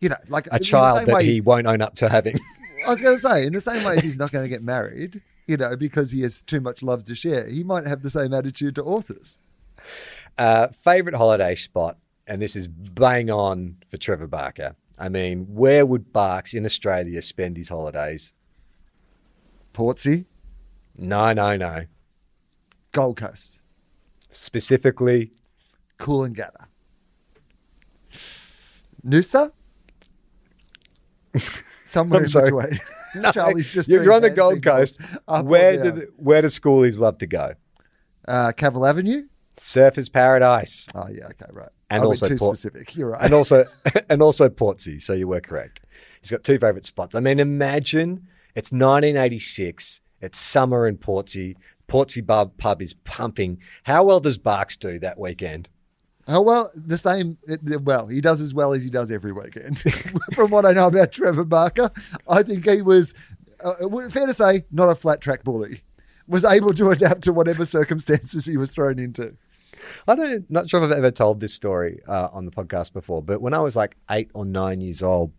[0.00, 2.36] you know, like A child that way- he won't own up to having.
[2.86, 4.62] I was going to say, in the same way as he's not going to get
[4.62, 8.10] married, you know, because he has too much love to share, he might have the
[8.10, 9.38] same attitude to authors.
[10.38, 14.76] Uh, favorite holiday spot, and this is bang on for Trevor Barker.
[14.96, 18.32] I mean, where would Barks in Australia spend his holidays?
[19.74, 20.24] Portsea,
[20.96, 21.84] No, no, no.
[22.92, 23.58] Gold Coast,
[24.30, 25.32] Specifically,
[25.98, 26.66] Coolangatta,
[29.06, 29.52] Noosa,
[31.84, 32.50] somewhere I'm in sorry.
[32.50, 32.80] between.
[33.22, 35.00] no, Charlie's just you're, on the Gold Coast.
[35.26, 37.52] Where did where do schoolies love to go?
[38.26, 39.22] uh, Cavill Avenue?
[39.56, 41.70] Surfers Paradise, Oh yeah, okay, right.
[41.90, 42.94] And I went also too Port- specific.
[42.94, 43.22] You're right.
[43.22, 43.64] and also
[44.10, 45.00] and also Portsea.
[45.00, 45.80] So you were correct.
[46.20, 47.14] He's got two favorite spots.
[47.14, 50.00] I mean, imagine it's 1986.
[50.20, 51.54] It's summer in Portsea.
[51.88, 53.58] Portsea pub, pub is pumping.
[53.84, 55.68] How well does Barks do that weekend?
[56.28, 57.38] Oh well, the same.
[57.62, 59.80] Well, he does as well as he does every weekend.
[60.34, 61.90] From what I know about Trevor Barker,
[62.28, 63.14] I think he was
[63.64, 65.80] uh, fair to say not a flat track bully.
[66.26, 69.34] Was able to adapt to whatever circumstances he was thrown into.
[70.06, 73.22] I don't not sure if I've ever told this story uh, on the podcast before,
[73.22, 75.32] but when I was like eight or nine years old,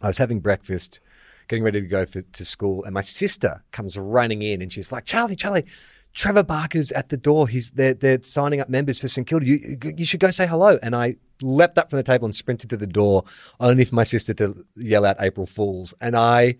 [0.00, 1.00] I was having breakfast,
[1.48, 4.92] getting ready to go for, to school, and my sister comes running in and she's
[4.92, 5.66] like, "Charlie, Charlie,
[6.14, 7.48] Trevor Barker's at the door.
[7.48, 9.46] He's they're they're signing up members for St Kilda.
[9.46, 9.58] You
[9.96, 12.76] you should go say hello." And I leapt up from the table and sprinted to
[12.76, 13.24] the door,
[13.60, 16.56] only for my sister to yell out "April Fools," and I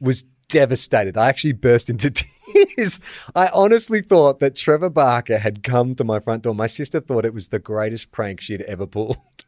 [0.00, 1.16] was devastated.
[1.16, 2.10] I actually burst into
[2.56, 3.00] tears.
[3.34, 6.54] I honestly thought that Trevor Barker had come to my front door.
[6.54, 9.44] My sister thought it was the greatest prank she'd ever pulled.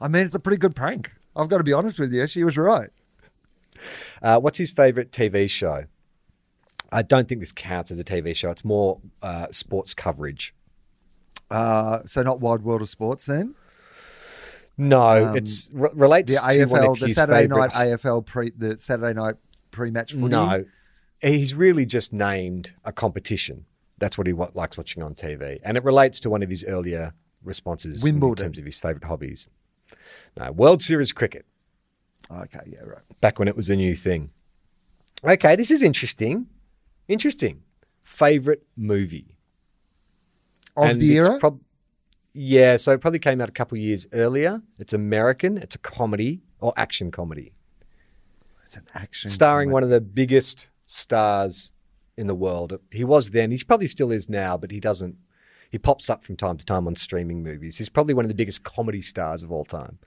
[0.00, 1.12] I mean, it's a pretty good prank.
[1.34, 2.26] I've got to be honest with you.
[2.26, 2.90] She was right.
[4.22, 5.84] Uh, what's his favorite TV show?
[6.90, 8.50] I don't think this counts as a TV show.
[8.50, 10.54] It's more uh, sports coverage.
[11.50, 13.54] Uh, so not Wide World of Sports then.
[14.78, 17.58] No, it's re- relates The to one AFL, the Saturday favorite.
[17.58, 19.34] night AFL pre the Saturday night
[19.70, 20.28] pre-match footy.
[20.28, 20.64] No,
[21.20, 23.66] he's really just named a competition.
[23.98, 27.12] That's what he likes watching on TV, and it relates to one of his earlier
[27.44, 29.46] responses in terms of his favourite hobbies.
[30.38, 31.44] No, World Series cricket.
[32.30, 33.02] Okay, yeah, right.
[33.20, 34.30] back when it was a new thing.
[35.24, 36.46] Okay, this is interesting.
[37.08, 37.62] Interesting.
[38.00, 39.36] Favorite movie
[40.76, 41.38] Of And the it's era?
[41.38, 41.60] prob-
[42.34, 44.62] yeah, so it probably came out a couple of years earlier.
[44.78, 45.58] It's American.
[45.58, 47.52] It's a comedy or action comedy,
[48.64, 49.28] it's an action.
[49.30, 49.72] starring comedy.
[49.74, 51.72] one of the biggest stars
[52.16, 52.78] in the world.
[52.90, 53.50] He was then.
[53.50, 55.16] He probably still is now, but he doesn't.
[55.70, 57.78] He pops up from time to time on streaming movies.
[57.78, 59.98] He's probably one of the biggest comedy stars of all time.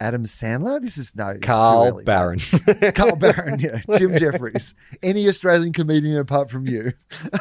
[0.00, 0.80] Adam Sandler?
[0.80, 1.36] This is no.
[1.42, 2.02] Carl.
[2.04, 2.38] Barron.
[2.94, 3.82] Carl Barron, yeah.
[3.98, 4.74] Jim Jeffries.
[5.02, 6.92] Any Australian comedian apart from you.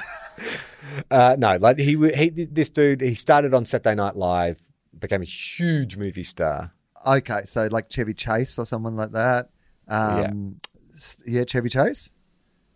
[1.12, 4.60] Uh, no, like he, he, this dude, he started on Saturday Night Live,
[4.98, 6.74] became a huge movie star.
[7.06, 9.50] Okay, so like Chevy Chase or someone like that.
[9.88, 10.60] Um,
[10.96, 11.46] s- yeah.
[11.46, 12.12] Chevy Chase.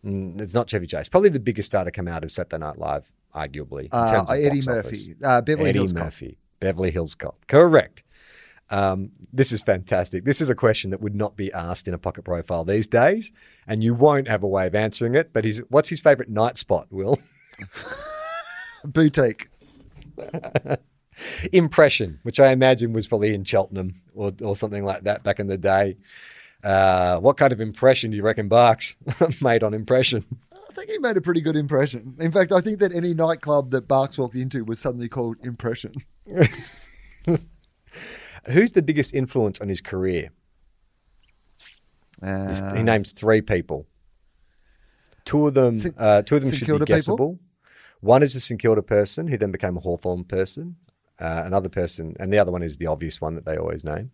[0.06, 2.78] Mm, it's not Chevy Chase, probably the biggest star to come out of Saturday Night
[2.78, 3.90] Live, arguably.
[3.92, 5.16] Uh, Eddie Murphy.
[5.24, 6.04] Uh, Beverly Eddie Hills Cop.
[6.06, 7.46] Murphy, Beverly Hills Cop.
[7.48, 8.04] Correct.
[8.70, 10.26] Um, this is fantastic.
[10.26, 13.32] This is a question that would not be asked in a pocket profile these days,
[13.68, 15.32] and you won't have a way of answering it.
[15.34, 17.20] But his, what's his favorite night spot, Will?
[18.86, 19.50] Boutique.
[21.54, 25.48] Impression, which I imagine was probably in Cheltenham or, or something like that back in
[25.48, 25.98] the day.
[26.64, 28.96] Uh, what kind of impression do you reckon Barks
[29.42, 30.26] made on impression?
[30.54, 32.16] I think he made a pretty good impression.
[32.20, 35.94] In fact, I think that any nightclub that Barks walked into was suddenly called Impression.
[38.52, 40.30] Who's the biggest influence on his career?
[42.22, 43.86] Uh, he names three people.
[45.26, 46.96] Two of them, St- uh, two of them St should Kilda be people?
[46.96, 47.40] guessable.
[48.02, 50.76] One is a St Kilda person who then became a Hawthorn person.
[51.20, 54.12] Uh, another person, and the other one is the obvious one that they always name.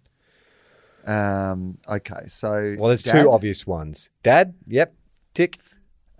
[1.05, 3.21] um, okay, so Well, there's Dad?
[3.23, 4.09] two obvious ones.
[4.21, 4.93] Dad, yep,
[5.33, 5.57] tick.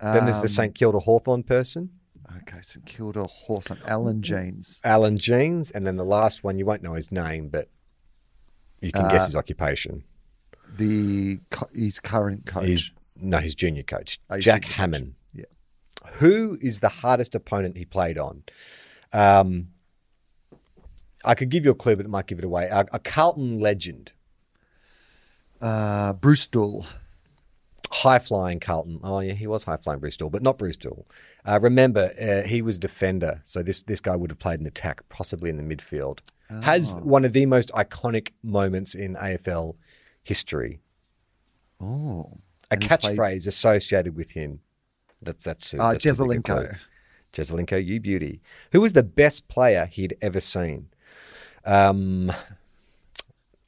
[0.01, 1.91] Then there's Um, the St Kilda Hawthorn person,
[2.43, 4.80] Okay, St Kilda Hawthorn, Alan Jeans.
[4.84, 7.70] Alan Jeans, and then the last one you won't know his name, but
[8.82, 10.04] you can Uh, guess his occupation.
[10.78, 11.40] The
[11.74, 12.66] his current coach.
[12.68, 14.78] He's no, his junior coach, Oh, his Jack junior coach.
[14.78, 15.16] Hammond.
[15.34, 15.46] Yeah.
[16.14, 18.44] Who is the hardest opponent he played on?
[19.12, 19.70] Um,
[21.26, 22.68] I could give you a clue, but it might give it away.
[22.72, 24.14] A, a Carlton legend,
[25.62, 26.86] Uh, Brewstall.
[27.92, 29.00] High flying Carlton.
[29.04, 31.08] Oh yeah, he was high flying Bristol, but not Bristol.
[31.46, 35.02] Uh, remember, uh, he was defender, so this this guy would have played an attack,
[35.10, 36.20] possibly in the midfield.
[36.64, 37.00] Has Oh.
[37.00, 39.76] one of the most iconic moments in AFL
[40.24, 40.82] history.
[41.80, 42.38] Oh.
[42.72, 44.60] A he played- catchphrase associated with him.
[45.22, 45.80] That's that's who.
[45.80, 46.78] Uh, that's Jesaulenko.
[47.34, 48.42] Jesaulenko, you beauty.
[48.72, 50.90] Who was the best player he'd ever seen?
[51.66, 52.32] Um,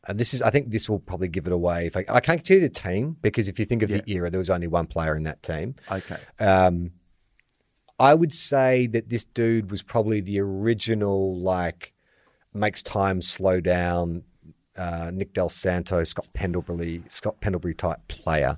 [0.08, 1.86] and this is, I think, this will probably give it away.
[1.86, 4.30] If I, I can't tell you the team because if you think of the era,
[4.30, 5.76] there was only one player in that team.
[5.92, 6.18] Okay.
[6.40, 6.92] Um,
[8.00, 11.94] I would say that this dude was probably the original, like,
[12.54, 14.24] makes time slow down,
[14.76, 18.58] uh, Nick Dal Santo, Scott Pendlebury, Scott Pendlebury type player.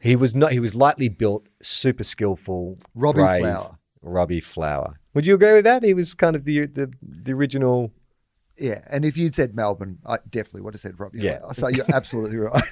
[0.00, 0.52] He was not.
[0.52, 2.76] He was lightly built, super skillful.
[2.94, 3.78] Robbie brave, Flower.
[4.02, 4.94] Robbie Flower.
[5.14, 5.82] Would you agree with that?
[5.82, 7.92] He was kind of the the, the original.
[8.58, 11.20] Yeah, and if you'd said Melbourne, I definitely would have said Robbie.
[11.20, 11.38] Yeah.
[11.52, 12.62] So you're absolutely right.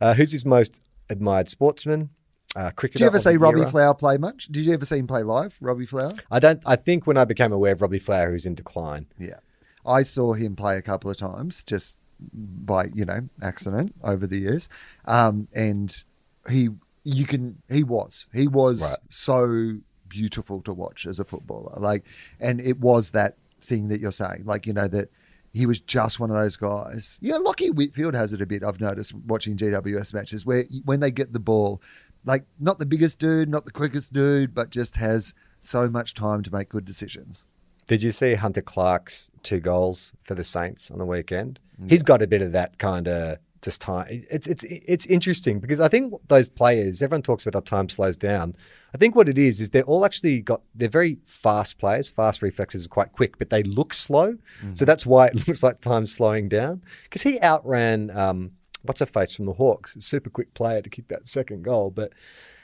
[0.00, 2.10] Uh, who's his most admired sportsman?
[2.56, 2.98] Uh, cricketer.
[2.98, 3.70] Did you ever see Robbie era?
[3.70, 4.46] Flower play much?
[4.46, 6.12] Did you ever see him play live, Robbie Flower?
[6.30, 6.62] I don't.
[6.66, 9.06] I think when I became aware of Robbie Flower, he was in decline.
[9.18, 9.38] Yeah.
[9.86, 11.96] I saw him play a couple of times just
[12.32, 14.68] by, you know, accident over the years.
[15.06, 16.04] Um, and
[16.50, 16.68] he,
[17.04, 18.98] you can, he was, he was Right.
[19.08, 21.72] so beautiful to watch as a footballer.
[21.78, 22.04] Like,
[22.38, 25.10] and it was that thing that you're saying, like, you know, that
[25.52, 27.18] he was just one of those guys.
[27.22, 31.00] You know, Lachie Whitfield has it a bit, I've noticed watching GWS matches where when
[31.00, 31.82] they get the ball,
[32.24, 36.42] like, not the biggest dude, not the quickest dude, but just has so much time
[36.42, 37.46] to make good decisions.
[37.86, 41.58] Did you see Hunter Clark's two goals for the Saints on the weekend?
[41.88, 44.06] He's got a bit of that kind of just time.
[44.08, 48.16] It's it's it's interesting because I think those players, everyone talks about how time slows
[48.16, 48.56] down.
[48.94, 52.08] I think what it is is they're all actually got they're very fast players.
[52.08, 54.38] Fast reflexes are quite quick, but they look slow.
[54.74, 56.82] So that's why it looks like time's slowing down.
[57.04, 58.52] Because he outran um,
[58.82, 61.90] what's her face from the Hawks, super quick player to kick that second goal.
[61.90, 62.12] But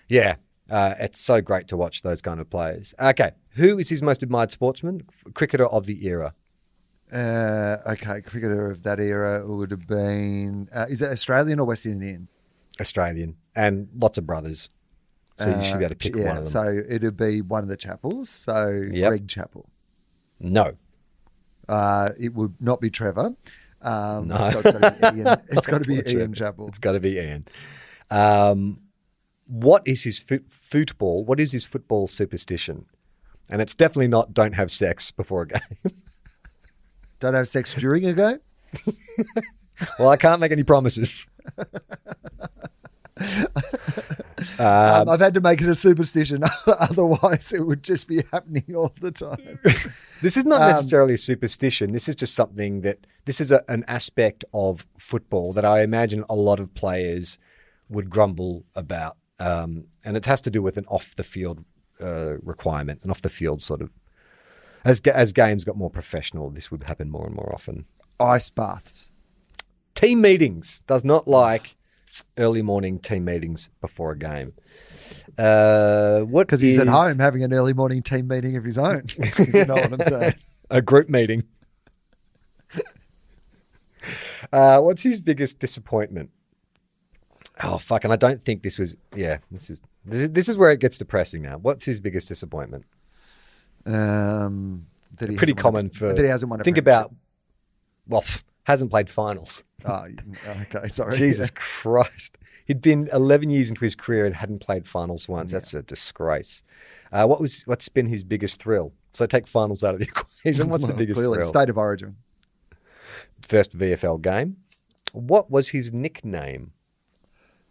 [0.09, 0.37] yeah,
[0.71, 2.95] uh, it's so great to watch those kind of players.
[3.01, 5.03] Okay, who is his most admired sportsman?
[5.35, 6.35] Cricketer of the era.
[7.13, 10.69] Uh, okay, cricketer of that era would have been.
[10.75, 12.29] Uh, is it Australian or West Indian?
[12.81, 14.71] Australian, and lots of brothers.
[15.39, 16.51] So you should be able to pick Uh, yeah, one of them.
[16.51, 18.27] So it'd be one of the Chappells.
[18.29, 19.09] So Yep.
[19.11, 19.69] Greg Chappell.
[20.41, 20.73] no,
[21.69, 23.35] Uh, it would not be Trevor.
[23.83, 24.37] Um, No.
[24.51, 25.37] So it's got to be Ian.
[25.51, 26.33] It's got to be Ian.
[26.35, 26.69] Chappell.
[26.69, 27.47] it's got to be Ian.
[28.11, 28.81] Um,
[29.47, 31.25] what is his fo- football?
[31.25, 32.87] What is his football superstition?
[33.51, 35.61] And it's definitely not don't have sex before a game.
[37.21, 38.39] Don't have sex during a game.
[39.99, 41.27] well, I can't make any promises.
[44.59, 48.93] Um, I've had to make it a superstition, otherwise it would just be happening all
[49.01, 49.59] the time.
[50.23, 51.93] This is not necessarily a superstition.
[51.93, 56.25] This is just something that this is a, an aspect of football that I imagine
[56.29, 57.39] a lot of players
[57.89, 61.65] would grumble about, um, and it has to do with an off the field
[62.01, 63.91] uh, requirement, an off the field sort of.
[64.87, 67.87] As as games got more professional, this would happen more and more often.
[68.21, 69.13] Ice baths.
[69.97, 71.75] Team meetings does not like
[72.39, 74.53] early morning team meetings before a game.
[75.37, 79.03] Uh, what Because he's at home having an early morning team meeting of his own.
[79.53, 80.35] you know what I'm saying.
[80.71, 81.43] a group meeting.
[84.53, 86.31] uh, what's his biggest disappointment?
[87.61, 88.05] Oh fuck!
[88.05, 88.97] And I don't think this was.
[89.17, 91.59] Yeah, this is this is, this is where it gets depressing now.
[91.59, 92.85] What's his biggest disappointment?
[93.87, 94.87] Um,
[95.19, 96.13] that he Pretty hasn't won common for.
[96.13, 96.61] that he hasn't won.
[96.61, 97.15] A think about.
[98.09, 99.63] Well, pff, hasn't played finals.
[99.85, 100.07] Oh,
[100.63, 101.15] okay, sorry.
[101.15, 102.39] Jesus Christ!
[102.65, 105.53] He'd been 11 years into his career and hadn't played finals once.
[105.53, 106.63] That's a disgrace.
[107.13, 108.93] Uh, what was what's been his biggest thrill?
[109.13, 110.69] So take finals out of the equation.
[110.69, 111.47] What's the biggest clearly, thrill?
[111.49, 112.17] state of origin.
[113.41, 114.57] first VFL game.
[115.13, 116.73] What was his nickname?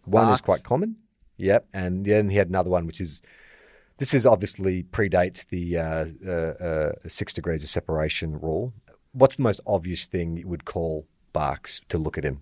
[0.05, 0.95] One is quite common.
[1.38, 3.22] Yep, and then he had another one, which is
[3.97, 8.73] this is obviously predates the uh, uh, uh, six degrees of separation rule.
[9.13, 12.41] What's the most obvious thing you would call Barks to look at him?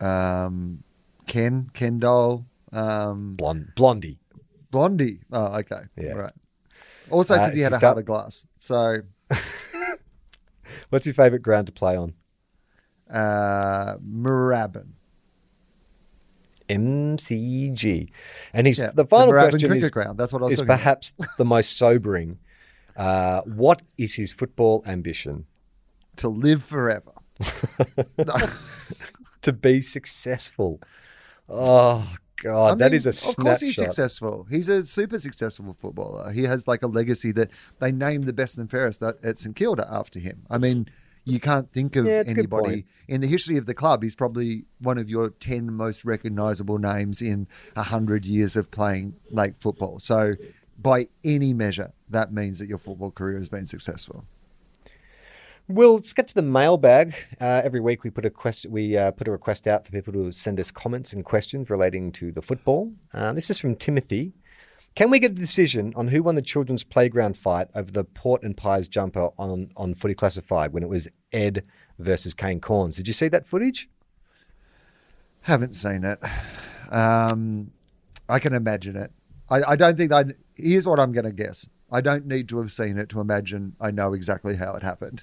[0.00, 0.82] Um,
[1.26, 4.18] Ken, Doll, um, Blonde, blondie.
[4.70, 5.20] Blondie.
[5.32, 5.80] Oh, okay.
[5.96, 6.12] Yeah.
[6.12, 6.32] Right.
[7.10, 8.46] Also, because Uh, he had a heart of glass.
[8.58, 8.98] So,
[10.90, 12.14] What's his favourite ground to play on?
[13.10, 14.88] uh, Moorabbin.
[16.68, 18.10] MCG.
[18.52, 20.18] And he's Yeah, the final Moorabbin question is, ground.
[20.18, 22.38] That's what I was is perhaps the most sobering.
[22.96, 25.44] Uh, what is his football ambition?
[26.16, 27.12] To live forever.
[29.42, 30.80] To be successful.
[31.48, 34.46] Oh God, I that mean, is a Of course, he's successful.
[34.50, 36.32] He's a super successful footballer.
[36.32, 39.86] He has like a legacy that they named the best and fairest at St Kilda
[39.90, 40.42] after him.
[40.50, 40.88] I mean,
[41.26, 44.02] you can't think of Yeah, it's a good anybody in the history of the club.
[44.02, 49.16] He's probably one of your ten most recognisable names in a hundred years of playing
[49.30, 49.98] like football.
[49.98, 50.34] So,
[50.78, 54.24] by any measure, that means that your football career has been successful.
[55.68, 57.16] Well, let's get to the mailbag.
[57.40, 60.12] Uh, every week we put a quest- we uh, put a request out for people
[60.12, 62.92] to send us comments and questions relating to the football.
[63.12, 64.32] Uh, this is from Timothy.
[64.96, 68.42] Can we get a decision on who won the children's playground fight over the Port
[68.42, 71.66] and Pies jumper on on Footy Classified when it was Ed
[71.98, 72.96] versus Kane Cornes?
[72.96, 73.88] Did you see that footage?
[75.42, 76.18] Haven't seen it.
[76.90, 77.72] Um,
[78.28, 79.12] I can imagine it.
[79.50, 80.24] I, I don't think I.
[80.56, 81.68] Here's what I'm going to guess.
[81.92, 85.22] I don't need to have seen it to imagine I know exactly how it happened.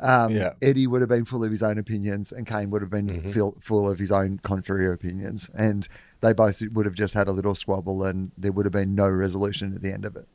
[0.00, 0.52] Um, Yeah.
[0.62, 3.56] Eddie would have been full of his own opinions, and Kane would have been full,
[3.60, 5.88] full of his own contrary opinions, and
[6.20, 9.08] they both would have just had a little squabble, and there would have been no
[9.08, 10.28] resolution at the end of it.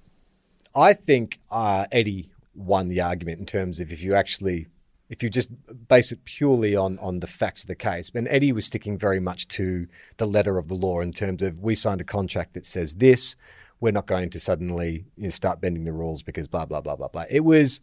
[0.76, 4.68] I think uh, Eddie won the argument in terms of if you actually,
[5.10, 5.50] if you just
[5.88, 8.12] base it purely on on the facts of the case.
[8.14, 11.60] And Eddie was sticking very much to the letter of the law in terms of
[11.60, 13.36] we signed a contract that says this.
[13.80, 16.96] We're not going to suddenly you know, start bending the rules because blah blah blah
[16.96, 17.26] blah blah.
[17.30, 17.82] It was.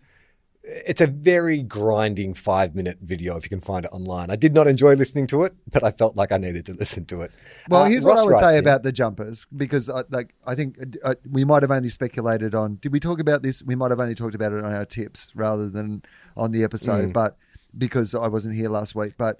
[0.63, 4.31] It's a very grinding five minute video if you can find it online.
[4.31, 7.07] I did not enjoy listening to it, but I felt like I needed to listen
[7.07, 7.33] to it.
[7.69, 10.35] Well, Uh, here's Ross what I would say in- about the jumpers because, I, like,
[10.47, 12.77] I think uh, we might have only speculated on.
[12.83, 13.63] Did we talk about this?
[13.65, 16.03] We might have only talked about it on our tips rather than
[16.37, 17.09] on the episode.
[17.09, 17.13] Mm.
[17.15, 17.37] But
[17.77, 19.39] because I wasn't here last week, but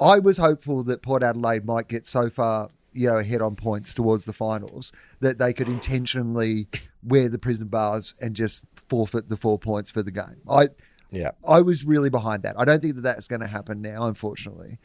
[0.00, 3.94] I was hopeful that Port Adelaide might get so far, you know, ahead on points
[3.94, 6.68] towards the finals that they could intentionally
[7.02, 10.40] wear the prison bars and just forfeit the four points for the game.
[10.48, 10.68] I
[11.10, 11.30] Yeah.
[11.46, 12.58] I was really behind that.
[12.58, 14.78] I don't think that that's going to happen now, unfortunately.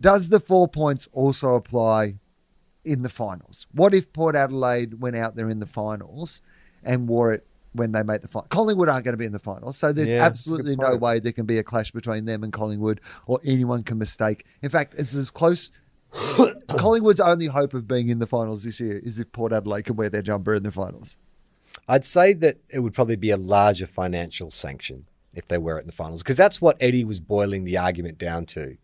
[0.00, 2.14] Does the four points also apply
[2.84, 3.66] in the finals?
[3.72, 6.42] What if Port Adelaide went out there in the finals
[6.82, 8.48] and wore it when they make the final?
[8.48, 10.76] Collingwood aren't going to be in the finals, so there's Yeah, that's a good absolutely
[10.76, 14.44] no way there can be a clash between them and Collingwood, or anyone can mistake.
[14.62, 15.70] In fact, it's as close.
[16.68, 19.96] Collingwood's only hope of being in the finals this year is if Port Adelaide can
[19.96, 21.18] wear their jumper in the finals.
[21.88, 25.86] I'd say that it would probably be a larger financial sanction if they were at
[25.86, 28.76] the finals, because that's what Eddie was boiling the argument down to,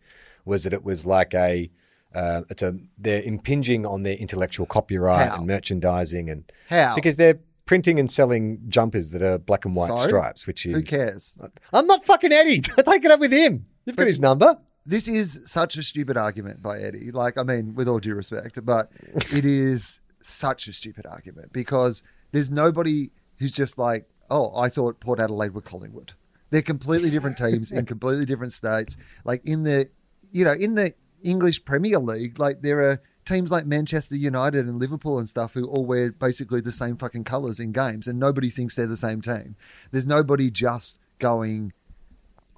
[0.45, 1.69] was that it was like a,
[2.13, 5.35] uh, it's a they're impinging on their intellectual copyright How?
[5.37, 6.93] and merchandising and How?
[6.95, 10.07] because they're printing and selling jumpers that are black and white So?
[10.07, 11.37] stripes, which is Who cares?
[11.71, 12.59] I'm not fucking Eddie.
[12.85, 13.63] Take it up with him.
[13.85, 14.57] You've got his number.
[14.85, 17.11] this is such a stupid argument by Eddie.
[17.11, 18.91] Like, I mean, with all due respect, but
[19.31, 24.99] it is such a stupid argument because there's nobody who's just like, oh, I thought
[24.99, 26.13] Port Adelaide were Collingwood.
[26.49, 28.97] They're completely different teams in completely different states.
[29.23, 29.89] Like in the,
[30.31, 34.79] you know, in the English Premier League, like there are teams like Manchester United and
[34.79, 38.49] Liverpool and stuff who all wear basically the same fucking colours in games, and nobody
[38.49, 39.55] thinks they're the same team.
[39.91, 41.73] There's nobody just going,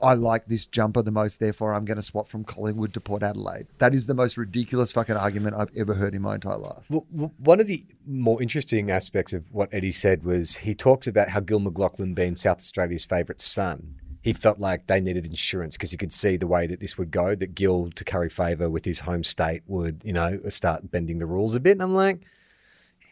[0.03, 3.23] I like this jumper the most, therefore I'm going to swap from Collingwood to Port
[3.23, 3.67] Adelaide.
[3.79, 6.85] That is the most ridiculous fucking argument I've ever heard in my entire life.
[6.89, 7.05] Well,
[7.37, 11.39] one of the more interesting aspects of what Eddie said was he talks about how
[11.39, 13.95] Gil McLachlan being South Australia's favourite son.
[14.21, 17.11] He felt like they needed insurance because he could see the way that this would
[17.11, 21.19] go, that Gil, to curry favour with his home state, would, you know, start bending
[21.19, 21.73] the rules a bit.
[21.73, 22.21] And I'm like,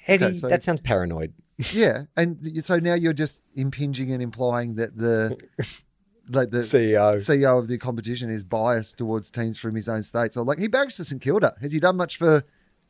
[0.07, 1.33] Eddie, Okay, so- that sounds paranoid.
[1.73, 5.37] Yeah, and so now you're just impinging and implying that the
[6.32, 7.15] like the CEO.
[7.15, 10.34] CEO of the competition is biased towards teams from his own state.
[10.34, 11.55] So like he barracks for St Kilda.
[11.61, 12.43] Has he done much for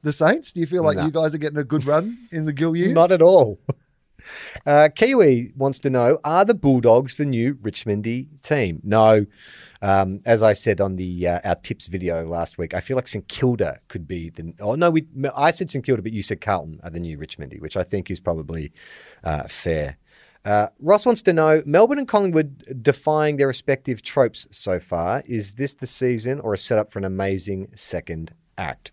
[0.04, 0.52] the Saints?
[0.52, 1.06] Do you feel like No.
[1.06, 2.94] you guys are getting a good run in the Gil years?
[2.94, 3.60] Not at all.
[4.68, 8.80] Uh, Kiwi wants to know Are the Bulldogs the new Richmondy team?
[8.84, 9.26] No.
[9.82, 13.08] Um, as I said on the uh, our tips video last week, I feel like
[13.08, 14.54] St Kilda could be the.
[14.60, 17.60] Oh no, we I said St Kilda, but you said Carlton are the new Richmondy,
[17.60, 18.72] which I think is probably
[19.24, 19.98] uh, fair.
[20.44, 25.22] Uh, Ross wants to know Melbourne and Collingwood defying their respective tropes so far.
[25.28, 28.92] Is this the season or a setup for an amazing second act?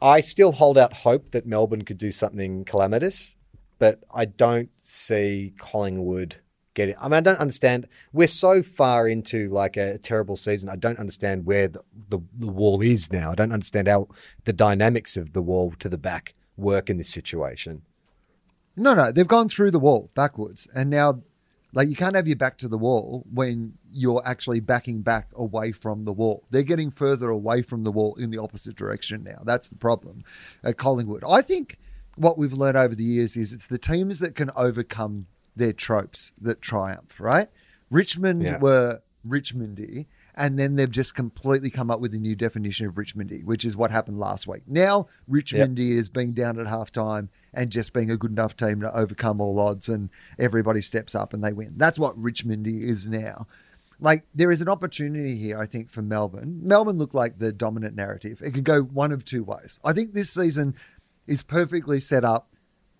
[0.00, 3.36] I still hold out hope that Melbourne could do something calamitous,
[3.78, 6.36] but I don't see Collingwood
[6.74, 6.96] getting.
[7.00, 7.86] I mean, I don't understand.
[8.12, 10.68] We're so far into like a terrible season.
[10.68, 13.30] I don't understand where the, the, the wall is now.
[13.30, 14.08] I don't understand how
[14.44, 17.82] the dynamics of the wall to the back work in this situation.
[18.76, 21.22] No, no, they've gone through the wall backwards, and now,
[21.74, 25.72] like, you can't have your back to the wall when you're actually backing back away
[25.72, 26.44] from the wall.
[26.50, 29.42] They're getting further away from the wall in the opposite direction now.
[29.44, 30.24] That's the problem
[30.64, 31.22] at Collingwood.
[31.28, 31.78] I think
[32.16, 36.32] what we've learned over the years is it's the teams that can overcome their tropes
[36.40, 37.48] that triumph, right?
[37.90, 38.58] Richmond Yeah.
[38.58, 43.44] were Richmondy, and then they've just completely come up with a new definition of Richmondy,
[43.44, 44.62] which is what happened last week.
[44.66, 48.96] Now, Richmondy is being down at halftime and just being a good enough team to
[48.96, 50.08] overcome all odds, and
[50.38, 51.74] everybody steps up and they win.
[51.76, 53.46] That's what Richmondy is now.
[54.00, 56.60] Like, there is an opportunity here, I think, for Melbourne.
[56.62, 58.40] Melbourne looked like the dominant narrative.
[58.42, 59.78] It could go one of two ways.
[59.84, 60.74] I think this season
[61.26, 62.48] is perfectly set up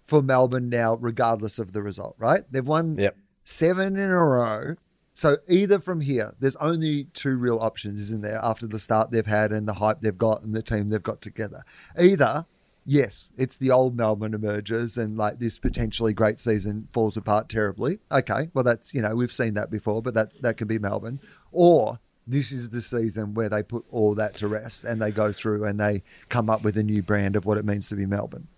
[0.04, 2.42] for Melbourne now, regardless of the result, right?
[2.50, 3.16] They've won Yep.
[3.42, 4.74] seven in a row.
[5.14, 9.26] So either from here, there's only two real options, isn't there, after the start they've
[9.26, 11.64] had and the hype they've got and the team they've got together.
[11.98, 12.46] Either,
[12.86, 17.98] yes, it's the old Melbourne emerges and like this potentially great season falls apart terribly.
[18.10, 21.20] Okay, well that's you know we've seen that before, but that that could be Melbourne.
[21.50, 25.32] Or this is the season where they put all that to rest and they go
[25.32, 28.06] through and they come up with a new brand of what it means to be
[28.06, 28.48] Melbourne.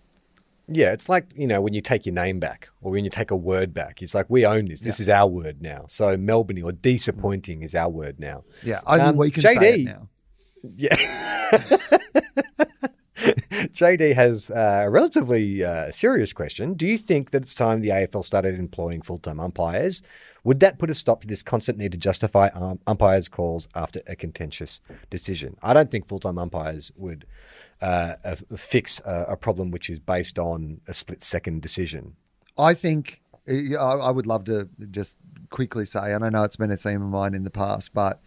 [0.67, 3.31] Yeah, it's like, you know, when you take your name back or when you take
[3.31, 4.01] a word back.
[4.01, 4.81] It's like, we own this.
[4.81, 5.85] This is our word now.
[5.89, 8.45] So Melbourne or disappointing is our word now.
[8.63, 9.79] Yeah, only Um, we can say JD.
[9.81, 10.09] it now.
[10.77, 10.97] Yeah.
[13.75, 16.75] JD has uh, a relatively uh, serious question.
[16.75, 20.03] Do you think that it's time the AFL started employing full time umpires?
[20.45, 24.01] Would that put a stop to this constant need to justify um, umpires' calls after
[24.07, 25.57] a contentious decision?
[25.63, 27.27] I don't think full time umpires would
[27.85, 32.17] uh, uh, fix a, a problem which is based on a split second decision.
[32.57, 35.19] I think I would love to just
[35.51, 38.23] quickly say, and I know it's been a theme of mine in the past, but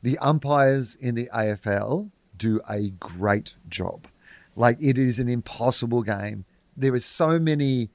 [0.00, 4.06] the umpires in the AFL do a great job.
[4.54, 6.44] Like it is an impossible game.
[6.76, 7.90] There is so many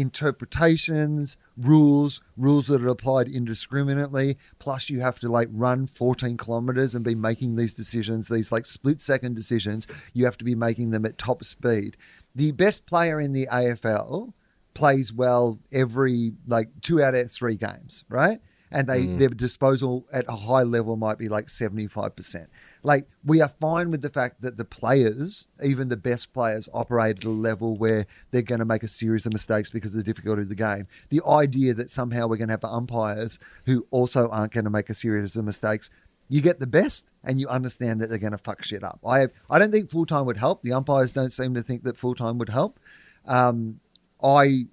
[0.00, 4.38] interpretations, rules, rules that are applied indiscriminately.
[4.58, 8.64] Plus, you have to like run 14 kilometers and be making these decisions, these like
[8.64, 9.86] split second decisions.
[10.14, 11.96] You have to be making them at top speed.
[12.34, 14.32] The best player in the AFL
[14.72, 18.38] plays well every like two out of three games, right?
[18.72, 19.18] And they mm.
[19.18, 22.46] their disposal at a high level might be like 75%.
[22.82, 27.18] Like we are fine with the fact that the players, even the best players, operate
[27.18, 30.10] at a level where they're going to make a series of mistakes because of the
[30.10, 30.86] difficulty of the game.
[31.10, 34.88] The idea that somehow we're going to have umpires who also aren't going to make
[34.88, 35.90] a series of mistakes
[36.32, 39.00] you get the best and you understand that they're going to fuck shit up.
[39.04, 40.62] I have, I don't think full time would help.
[40.62, 42.78] The umpires don't seem to think that full time would help.
[43.26, 43.80] Um,
[44.22, 44.66] I,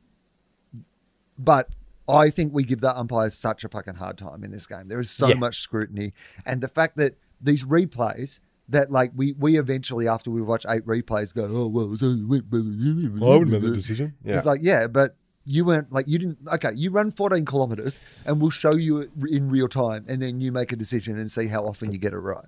[1.38, 1.70] but
[2.08, 4.88] I think we give the umpires such a fucking hard time in this game.
[4.88, 5.34] There is so Yeah.
[5.36, 6.14] much scrutiny,
[6.46, 8.40] and the fact that these replays.
[8.70, 11.86] That like we we eventually after we watch eight replays go oh well
[13.34, 14.16] I would make the decision.
[14.26, 14.36] Yeah.
[14.36, 15.16] it's like yeah but
[15.46, 19.10] you weren't like you didn't okay you run 14 kilometers and we'll show you it
[19.30, 22.12] in real time and then you make a decision and see how often you get
[22.12, 22.48] it right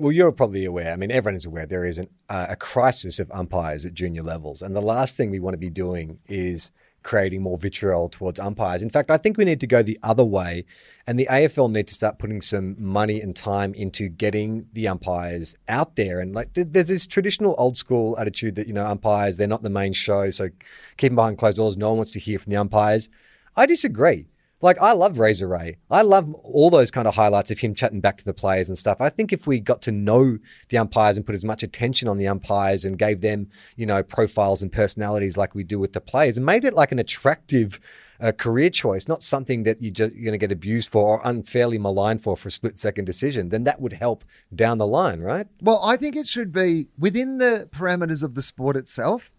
[0.00, 0.92] Well, you're probably aware.
[0.92, 4.22] I mean, everyone is aware there is an, uh, a crisis of umpires at junior
[4.24, 6.72] levels, and the last thing we want to be doing is
[7.08, 8.82] creating more vitriol towards umpires.
[8.82, 10.66] In fact, I think we need to go the other way,
[11.06, 15.56] and the AFL need to start putting some money and time into getting the umpires
[15.70, 16.20] out there.
[16.20, 19.70] And like, there's this traditional old school attitude that you know umpires they're not the
[19.70, 20.50] main show, so
[20.98, 21.78] keep them behind closed doors.
[21.78, 23.08] No one wants to hear from the umpires.
[23.56, 24.26] I disagree.
[24.60, 25.76] Like I love Razor Ray.
[25.90, 28.76] I love all those kind of highlights of him chatting back to the players and
[28.76, 29.00] stuff.
[29.00, 30.38] I think if we got to know
[30.68, 34.02] the umpires and put as much attention on the umpires and gave them, you know,
[34.02, 37.78] profiles and personalities like we do with the players and made it like an attractive
[38.20, 41.20] uh, career choice, not something that you just, you're going to get abused for or
[41.24, 45.20] unfairly maligned for for a split second decision, then that would help down the line,
[45.20, 45.46] right?
[45.60, 49.36] Well, I think it should be within the parameters of the sport itself.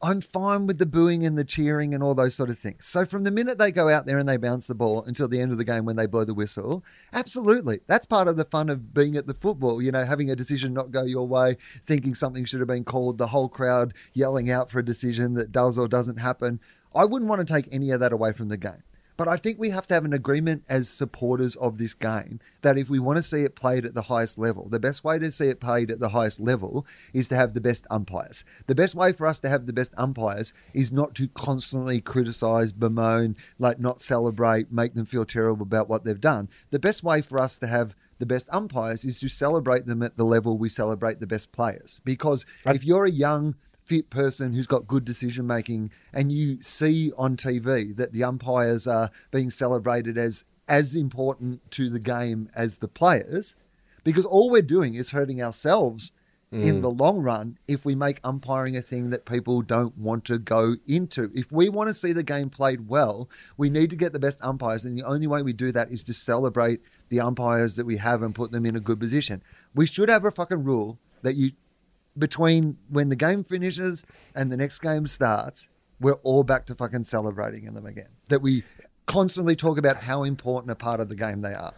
[0.00, 2.86] I'm fine with the booing and the cheering and all those sort of things.
[2.86, 5.40] So from the minute they go out there and they bounce the ball until the
[5.40, 7.80] end of the game when they blow the whistle, absolutely.
[7.88, 10.72] That's part of the fun of being at the football, you know, having a decision
[10.72, 14.70] not go your way, thinking something should have been called, the whole crowd yelling out
[14.70, 16.60] for a decision that does or doesn't happen.
[16.94, 18.84] I wouldn't want to take any of that away from the game.
[19.18, 22.78] But I think we have to have an agreement as supporters of this game that
[22.78, 25.32] if we want to see it played at the highest level, the best way to
[25.32, 28.44] see it played at the highest level is to have the best umpires.
[28.68, 32.70] The best way for us to have the best umpires is not to constantly criticize,
[32.70, 36.48] bemoan, like not celebrate, make them feel terrible about what they've done.
[36.70, 40.16] The best way for us to have the best umpires is to celebrate them at
[40.16, 42.00] the level we celebrate the best players.
[42.04, 43.56] Because if you're a young
[43.88, 48.86] fit person who's got good decision making, and you see on TV that the umpires
[48.86, 53.56] are being celebrated as as important to the game as the players,
[54.04, 56.12] because all we're doing is hurting ourselves
[56.52, 56.62] mm.
[56.62, 60.38] in the long run if we make umpiring a thing that people don't want to
[60.38, 61.30] go into.
[61.34, 64.44] If we want to see the game played well, we need to get the best
[64.44, 67.96] umpires, and the only way we do that is to celebrate the umpires that we
[67.96, 69.42] have and put them in a good position.
[69.74, 71.52] We should have a fucking rule that you
[72.18, 74.04] between when the game finishes
[74.34, 75.68] and the next game starts,
[76.00, 78.08] we're all back to fucking celebrating in them again.
[78.28, 78.62] That we
[79.06, 81.72] constantly talk about how important a part of the game they are.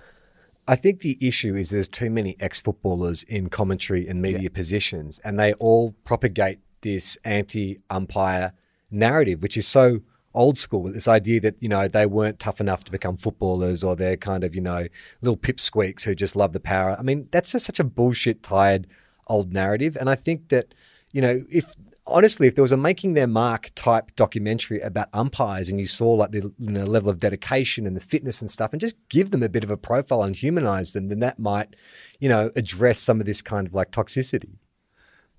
[0.68, 4.48] I think the issue is there's too many ex footballers in commentary and media yeah.
[4.50, 8.52] positions, and they all propagate this anti umpire
[8.90, 10.00] narrative, which is so
[10.34, 10.82] old school.
[10.82, 14.16] With this idea that, you know, they weren't tough enough to become footballers or they're
[14.16, 14.86] kind of, you know,
[15.20, 16.96] little pipsqueaks who just love the power.
[16.98, 18.86] I mean, that's just such a bullshit, tired
[19.30, 19.96] old narrative.
[19.98, 20.74] And I think that,
[21.12, 21.72] you know, if
[22.06, 26.12] honestly, if there was a making their mark type documentary about umpires and you saw
[26.12, 29.30] like the you know, level of dedication and the fitness and stuff and just give
[29.30, 31.76] them a bit of a profile and humanize them, then that might,
[32.18, 34.58] you know, address some of this kind of like toxicity.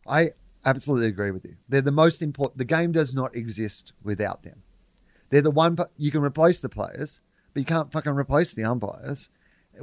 [0.07, 0.29] I
[0.65, 1.55] absolutely agree with you.
[1.67, 2.57] They're the most important.
[2.57, 4.63] The game does not exist without them.
[5.29, 7.21] They're the one, you can replace the players,
[7.53, 9.29] but you can't fucking replace the umpires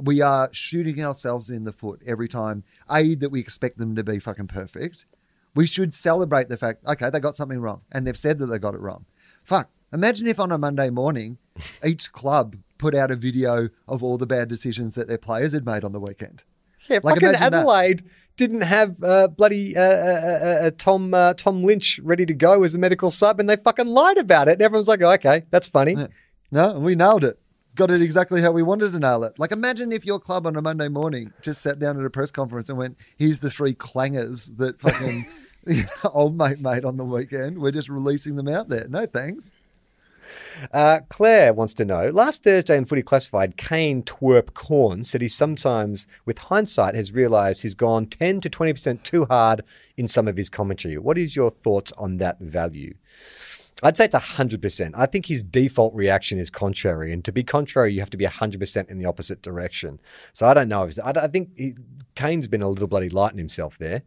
[0.01, 2.63] we are shooting ourselves in the foot every time.
[2.89, 5.05] A that we expect them to be fucking perfect.
[5.55, 8.59] We should celebrate the fact, okay, they got something wrong, and they've said that they
[8.59, 9.05] got it wrong.
[9.43, 9.69] Fuck.
[9.91, 11.39] Imagine if on a Monday morning,
[11.83, 15.65] each club put out a video of all the bad decisions that their players had
[15.65, 16.43] made on the weekend.
[16.87, 18.37] Yeah, like fucking Adelaide that.
[18.37, 22.63] didn't have uh, bloody uh, uh, uh, uh Tom uh, Tom Lynch ready to go
[22.63, 24.53] as a medical sub, and they fucking lied about it.
[24.53, 26.07] And everyone's like, oh, "Okay, that's funny." Yeah.
[26.51, 27.37] No, we nailed it
[27.79, 29.39] got it exactly how we wanted to nail it.
[29.39, 32.29] Like, imagine if your club on a Monday morning just sat down at a press
[32.29, 35.25] conference and went, "Here's the three clangers that fucking
[36.13, 37.57] old mate made on the weekend.
[37.59, 38.85] We're just releasing them out there.
[38.89, 39.53] No thanks."
[40.73, 42.09] Uh, Claire wants to know.
[42.09, 47.61] Last Thursday in Footy Classified, Kane Twerp Cornes said he sometimes, with hindsight, has realised
[47.61, 49.63] he's gone 10 to 20% too hard
[49.95, 50.97] in some of his commentary.
[50.97, 52.93] What is your thoughts on that value?
[53.81, 54.91] I'd say it's 100%.
[54.95, 57.13] I think his default reaction is contrary.
[57.13, 59.99] And to be contrary, you have to be 100% in the opposite direction.
[60.33, 60.83] So I don't know.
[60.83, 61.75] If, I, I think he,
[62.15, 64.03] Kane's been a little bloody light in himself there.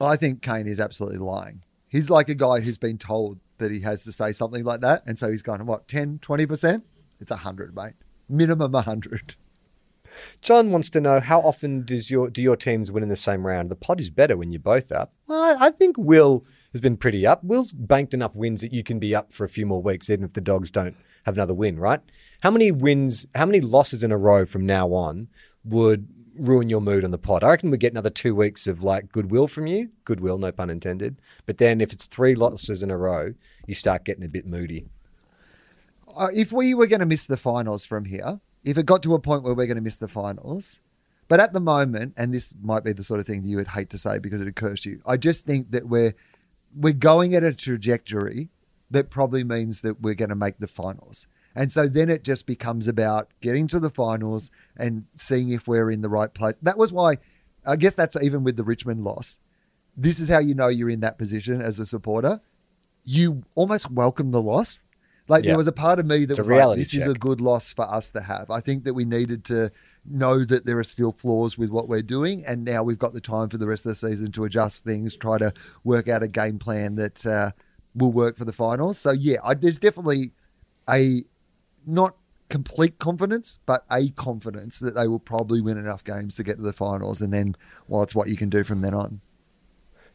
[0.00, 1.62] I think Kane is absolutely lying.
[1.88, 5.02] He's like a guy who's been told that he has to say something like that.
[5.06, 6.82] And so he's gone, what, 10, 20%?
[7.20, 7.92] It's 100, mate.
[8.28, 9.36] Minimum 100.
[10.42, 13.46] John wants to know how often does your do your teams win in the same
[13.46, 13.70] round?
[13.70, 15.12] The pod is better when you're both up.
[15.26, 16.44] Well, I think Will
[16.74, 17.42] has been pretty up.
[17.44, 20.24] Will's banked enough wins that you can be up for a few more weeks, even
[20.24, 22.00] if the dogs don't have another win, right?
[22.42, 25.28] How many wins, how many losses in a row from now on
[25.64, 27.44] would ruin your mood on the pod?
[27.44, 29.90] I reckon we get another two weeks of like goodwill from you.
[30.04, 31.16] Goodwill, no pun intended.
[31.46, 33.34] But then if it's three losses in a row,
[33.68, 34.88] you start getting a bit moody.
[36.16, 39.14] Uh, if we were going to miss the finals from here, if it got to
[39.14, 40.80] a point where we're going to miss the finals,
[41.28, 43.68] but at the moment, and this might be the sort of thing that you would
[43.68, 46.14] hate to say because it occurs to you, I just think that we're
[46.74, 48.50] we're going at a trajectory
[48.90, 51.26] that probably means that we're going to make the finals.
[51.54, 55.90] And so then it just becomes about getting to the finals and seeing if we're
[55.90, 56.58] in the right place.
[56.62, 57.18] That was why
[57.66, 59.40] I guess that's even with the Richmond loss.
[59.96, 62.40] This is how you know you're in that position as a supporter.
[63.04, 64.82] You almost welcome the loss.
[65.26, 65.52] Like Yeah.
[65.52, 67.72] there was a part of me that It's was like, this is a good loss
[67.72, 68.50] for us to have.
[68.50, 69.70] I think that we needed to
[70.04, 73.20] know that there are still flaws with what we're doing, and now we've got the
[73.22, 75.52] time for the rest of the season to adjust things, try to
[75.82, 77.52] work out a game plan that uh,
[77.94, 78.98] will work for the finals.
[78.98, 80.32] So yeah, I, there's definitely
[80.88, 81.24] a
[81.86, 82.16] not
[82.50, 86.62] complete confidence, but a confidence that they will probably win enough games to get to
[86.62, 87.56] the finals, and then
[87.88, 89.22] well, it's what you can do from then on.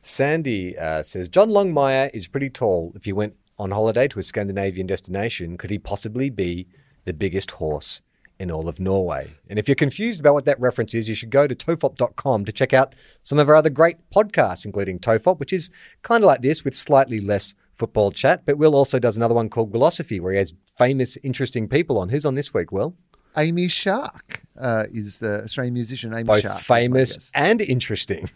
[0.03, 2.93] Sandy uh, says John Longmire is pretty tall.
[2.95, 6.67] If he went on holiday to a Scandinavian destination, could he possibly be
[7.05, 8.01] the biggest horse
[8.39, 9.31] in all of Norway?
[9.49, 12.51] And if you're confused about what that reference is, you should go to tofop.com to
[12.51, 15.69] check out some of our other great podcasts, including Tofop, which is
[16.01, 18.45] kind of like this with slightly less football chat.
[18.45, 22.09] But Will also does another one called Wilosophy, where he has famous, interesting people on.
[22.09, 22.95] Who's on this week, Will?
[23.37, 26.13] Amy Shark uh, is the Australian musician.
[26.13, 28.29] Amy Both Shark, my famous and interesting.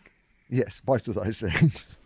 [0.49, 1.99] Yes, both of those things.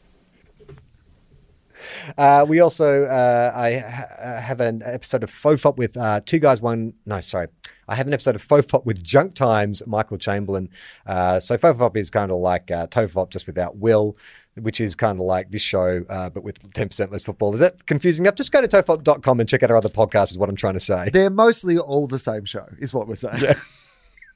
[2.18, 6.40] Uh, we also uh, I ha- uh, have an episode of Fofop with uh, two
[6.40, 6.62] guys.
[6.62, 7.48] One no, sorry,
[7.88, 9.82] I have an episode of Fofop with Junk Times.
[9.88, 10.70] Michael Chamberlain.
[11.06, 14.18] Uh, so Fofop is kind of like uh, Tofop just without Will.
[14.60, 17.54] Which is kind of like this show, uh, but with 10% less football.
[17.54, 18.34] Is that confusing enough?
[18.34, 20.80] Just go to tofop.com and check out our other podcasts, is what I'm trying to
[20.80, 21.10] say.
[21.14, 23.54] They're mostly all the same show, is what we're saying.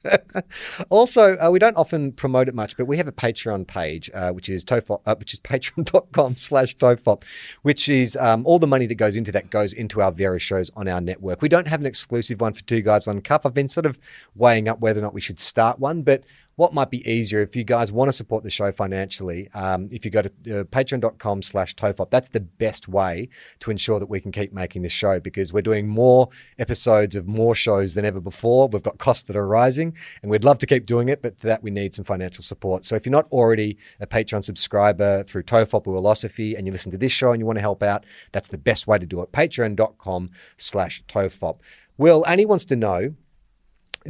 [0.90, 4.30] Also, uh, we don't often promote it much, but we have a Patreon page, uh,
[4.30, 7.24] which is tofop, uh, which is patreon.com slash tofop,
[7.62, 10.70] which is um, all the money that goes into that goes into our various shows
[10.76, 11.42] on our network.
[11.42, 13.42] We don't have an exclusive one for Two Guys, One Cup.
[13.44, 13.98] I've been sort of
[14.34, 16.24] weighing up whether or not we should start one, but
[16.56, 20.04] what might be easier if you guys want to support the show financially, um, if
[20.04, 23.28] you go to uh, patreon.com slash tofop, that's the best way
[23.60, 27.26] to ensure that we can keep making this show because we're doing more episodes of
[27.26, 28.68] more shows than ever before.
[28.68, 31.46] We've got costs that are rising and we'd love to keep doing it, but for
[31.46, 32.84] that we need some financial support.
[32.84, 36.92] So if you're not already a Patreon subscriber through Tofop or Wilosophy and you listen
[36.92, 39.22] to this show and you want to help out, that's the best way to do
[39.22, 39.32] it.
[39.32, 41.60] Patreon.com slash Tofop.
[41.98, 43.14] Will, Annie wants to know,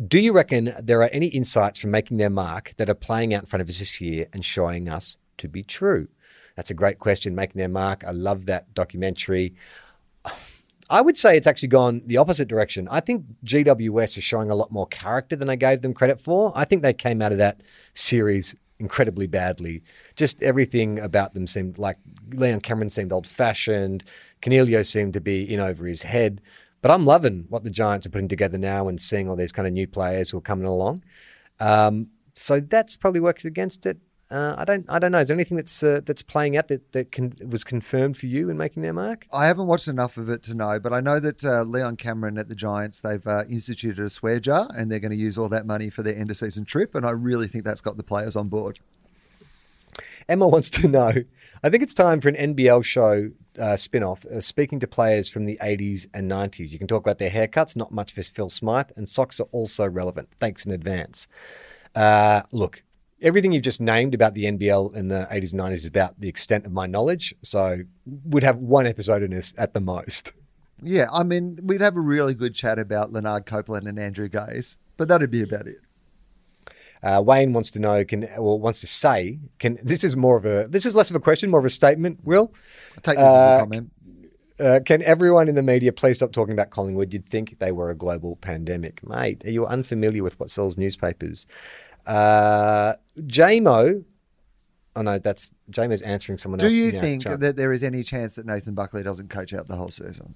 [0.08, 3.42] do you reckon there are any insights from making their mark that are playing out
[3.42, 6.08] in front of us this year and showing us to be true?
[6.56, 7.34] That's a great question.
[7.34, 8.04] Making their mark.
[8.04, 9.54] I love that documentary.
[10.90, 12.86] I would say it's actually gone the opposite direction.
[12.90, 16.52] I think GWS is showing a lot more character than I gave them credit for.
[16.54, 17.62] I think they came out of that
[17.94, 19.80] series incredibly badly.
[20.16, 21.96] Just everything about them seemed like
[22.30, 24.04] Leon Cameron seemed old fashioned.
[24.42, 26.42] Cornelio seemed to be in over his head.
[26.82, 29.66] But I'm loving what the Giants are putting together now and seeing all these kind
[29.66, 31.02] of new players who are coming along.
[31.60, 33.98] Um, so that's probably works against it.
[34.32, 34.86] Uh, I don't.
[34.88, 35.18] I don't know.
[35.18, 38.48] Is there anything that's uh, that's playing out that that can, was confirmed for you
[38.48, 39.26] in making their mark?
[39.30, 42.38] I haven't watched enough of it to know, but I know that uh, Leon Cameron
[42.38, 45.50] at the Giants, they've uh, instituted a swear jar and they're going to use all
[45.50, 46.94] that money for their end of season trip.
[46.94, 48.78] And I really think that's got the players on board.
[50.30, 51.12] Emma wants to know.
[51.62, 55.28] I think it's time for an NBL show uh, spin off, uh, speaking to players
[55.28, 56.70] from the 80s and 90s.
[56.70, 59.88] You can talk about their haircuts, not much for Phil Smyth, and socks are also
[59.88, 60.28] relevant.
[60.38, 61.28] Thanks in advance.
[61.94, 62.82] Uh, look,
[63.20, 66.28] everything you've just named about the NBL in the 80s and 90s is about the
[66.28, 67.34] extent of my knowledge.
[67.42, 67.82] So
[68.24, 70.32] we'd have one episode in this at the most.
[70.82, 74.78] Yeah, I mean, we'd have a really good chat about Lanard Copeland and Andrew Gaze,
[74.96, 75.76] but that'd be about it.
[77.02, 80.44] Uh, Wayne wants to know, can well wants to say, can this is more of
[80.44, 82.20] a this is less of a question, more of a statement.
[82.22, 82.52] Will
[82.96, 83.90] I'll take this as Uh, a comment.
[84.60, 87.12] Uh, can everyone in the media please stop talking about Collingwood?
[87.12, 89.02] You'd think they were a global pandemic.
[89.06, 91.46] Mate, are you unfamiliar with what sells newspapers?
[92.06, 94.04] Uh, JMO,
[94.94, 96.72] oh no, that's JMO's answering someone Do else.
[96.72, 99.76] Do you think that there is any chance that Nathan Buckley doesn't coach out the
[99.76, 100.34] whole season?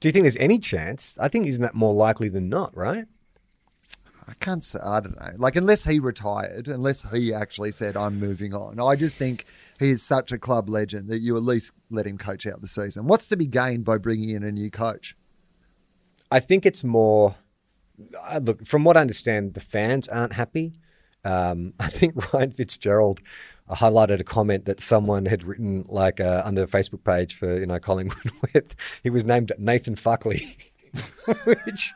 [0.00, 1.18] Do you think there's any chance?
[1.20, 3.04] I think isn't that more likely than not, right?
[4.28, 4.78] I can't say.
[4.82, 5.32] I don't know.
[5.36, 8.80] Like, unless he retired, unless he actually said, I'm moving on.
[8.80, 9.44] I just think
[9.78, 12.68] he is such a club legend that you at least let him coach out the
[12.68, 13.06] season.
[13.06, 15.16] What's to be gained by bringing in a new coach?
[16.30, 17.36] I think it's more.
[18.22, 20.74] I look, from what I understand, the fans aren't happy.
[21.24, 23.20] Um, I think Ryan Fitzgerald
[23.68, 27.66] highlighted a comment that someone had written, like uh, under the Facebook page for you
[27.66, 30.56] know Collingwood, with he was named Nathan Fuckley,
[31.44, 31.92] which.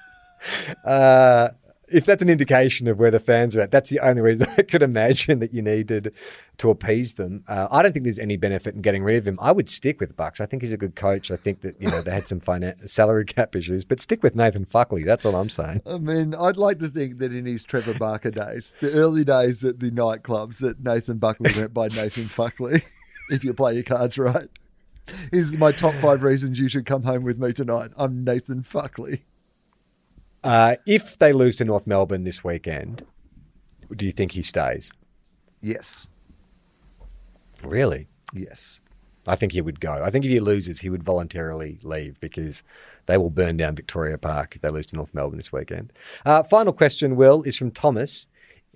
[0.85, 1.49] Uh,
[1.89, 4.63] if that's an indication of where the fans are at, that's the only reason I
[4.63, 6.15] could imagine that you needed
[6.59, 7.45] to appease them.
[7.49, 9.39] Uh, I don't think there's any benefit in getting rid of him.
[9.41, 10.41] I would stick with Bucks.
[10.41, 11.31] I think he's a good coach.
[11.31, 14.35] I think that you know they had some finan- salary cap issues, but stick with
[14.35, 15.05] Nathan Fuckley.
[15.05, 15.83] That's all I'm saying.
[15.87, 19.65] I mean, I'd like to think that in his Trevor Barker days, the early days
[19.65, 22.85] at the nightclubs, that Nathan Buckley went by Nathan Fuckley,
[23.31, 24.49] if you play your cards right.
[25.33, 27.91] is my top five reasons you should come home with me tonight.
[27.97, 29.21] I'm Nathan Fuckley.
[30.45, 33.05] Uh, if they lose to North Melbourne this weekend,
[33.95, 34.93] do you think he stays?
[35.61, 36.11] Yes.
[37.63, 38.09] Really?
[38.35, 38.81] Yes.
[39.27, 40.03] I think he would go.
[40.05, 42.63] I think if he loses, he would voluntarily leave because
[43.07, 45.93] they will burn down Victoria Park if they lose to North Melbourne this weekend.
[46.27, 48.27] Uh, final question, Will, is from Thomas.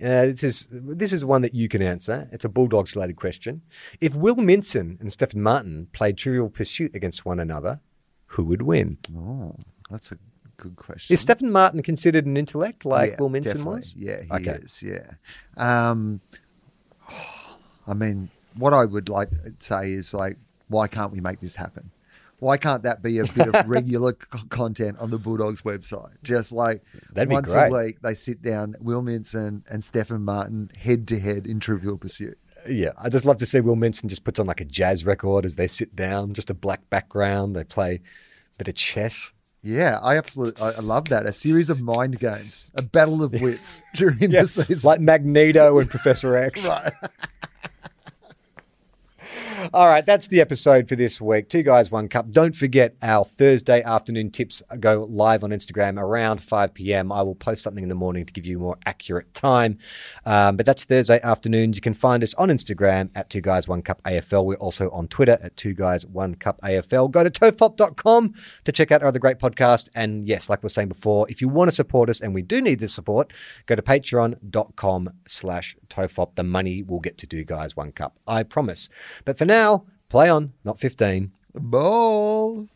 [0.01, 2.29] Uh, this is this is one that you can answer.
[2.31, 3.61] It's a Bulldogs related question.
[3.99, 7.81] If Will Minson and Stefan Martin played Trivial Pursuit against one another,
[8.27, 8.97] who would win?
[9.15, 9.57] Oh,
[9.89, 10.17] that's a
[10.61, 11.13] good question.
[11.13, 13.93] Is Stefan Martin considered an intellect like Yeah, Will Minson was?
[13.97, 14.59] Yeah, he Okay.
[14.63, 14.83] is.
[14.83, 15.11] Yeah.
[15.57, 16.21] Um,
[17.87, 20.37] I mean, what I would like to say is like,
[20.67, 21.91] why can't we make this happen?
[22.39, 26.11] Why can't that be a bit of regular c- content on the Bulldogs website?
[26.23, 30.71] Just like That'd be once a week, they sit down, Will Minson and Stefan Martin
[30.79, 32.37] head to head in Trivial Pursuit.
[32.69, 35.45] Yeah, I just love to see Will Minson just puts on like a jazz record
[35.45, 37.55] as they sit down, just a black background.
[37.57, 37.99] They play a
[38.57, 39.33] bit of chess.
[39.61, 41.25] Yeah, I absolutely, I, I love that.
[41.25, 44.87] A series of mind games, a battle of wits during Yeah, the season.
[44.87, 46.69] like Magneto and Professor X.
[49.73, 51.49] All right, that's the episode for this week.
[51.49, 52.31] Two guys, one cup.
[52.31, 57.11] Don't forget our Thursday afternoon tips go live on Instagram around 5 p.m.
[57.11, 59.77] I will post something in the morning to give you more accurate time.
[60.25, 61.75] Um, but that's Thursday afternoons.
[61.75, 64.45] You can find us on Instagram at Two Guys One Cup AFL.
[64.45, 67.11] We're also on Twitter at Two Guys One Cup AFL.
[67.11, 68.33] Go to tofop.com
[68.63, 69.89] to check out our other great podcast.
[69.93, 72.43] And yes, like we were saying before, if you want to support us, and we
[72.43, 73.33] do need the support,
[73.65, 76.35] go to patreon.com slash tofop.
[76.35, 78.15] The money will get to Two Guys One Cup.
[78.25, 78.87] I promise.
[79.25, 81.31] But for now, play on, not 15.
[81.55, 82.67] Ball.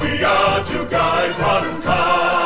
[0.00, 2.45] We are two guys, one cup.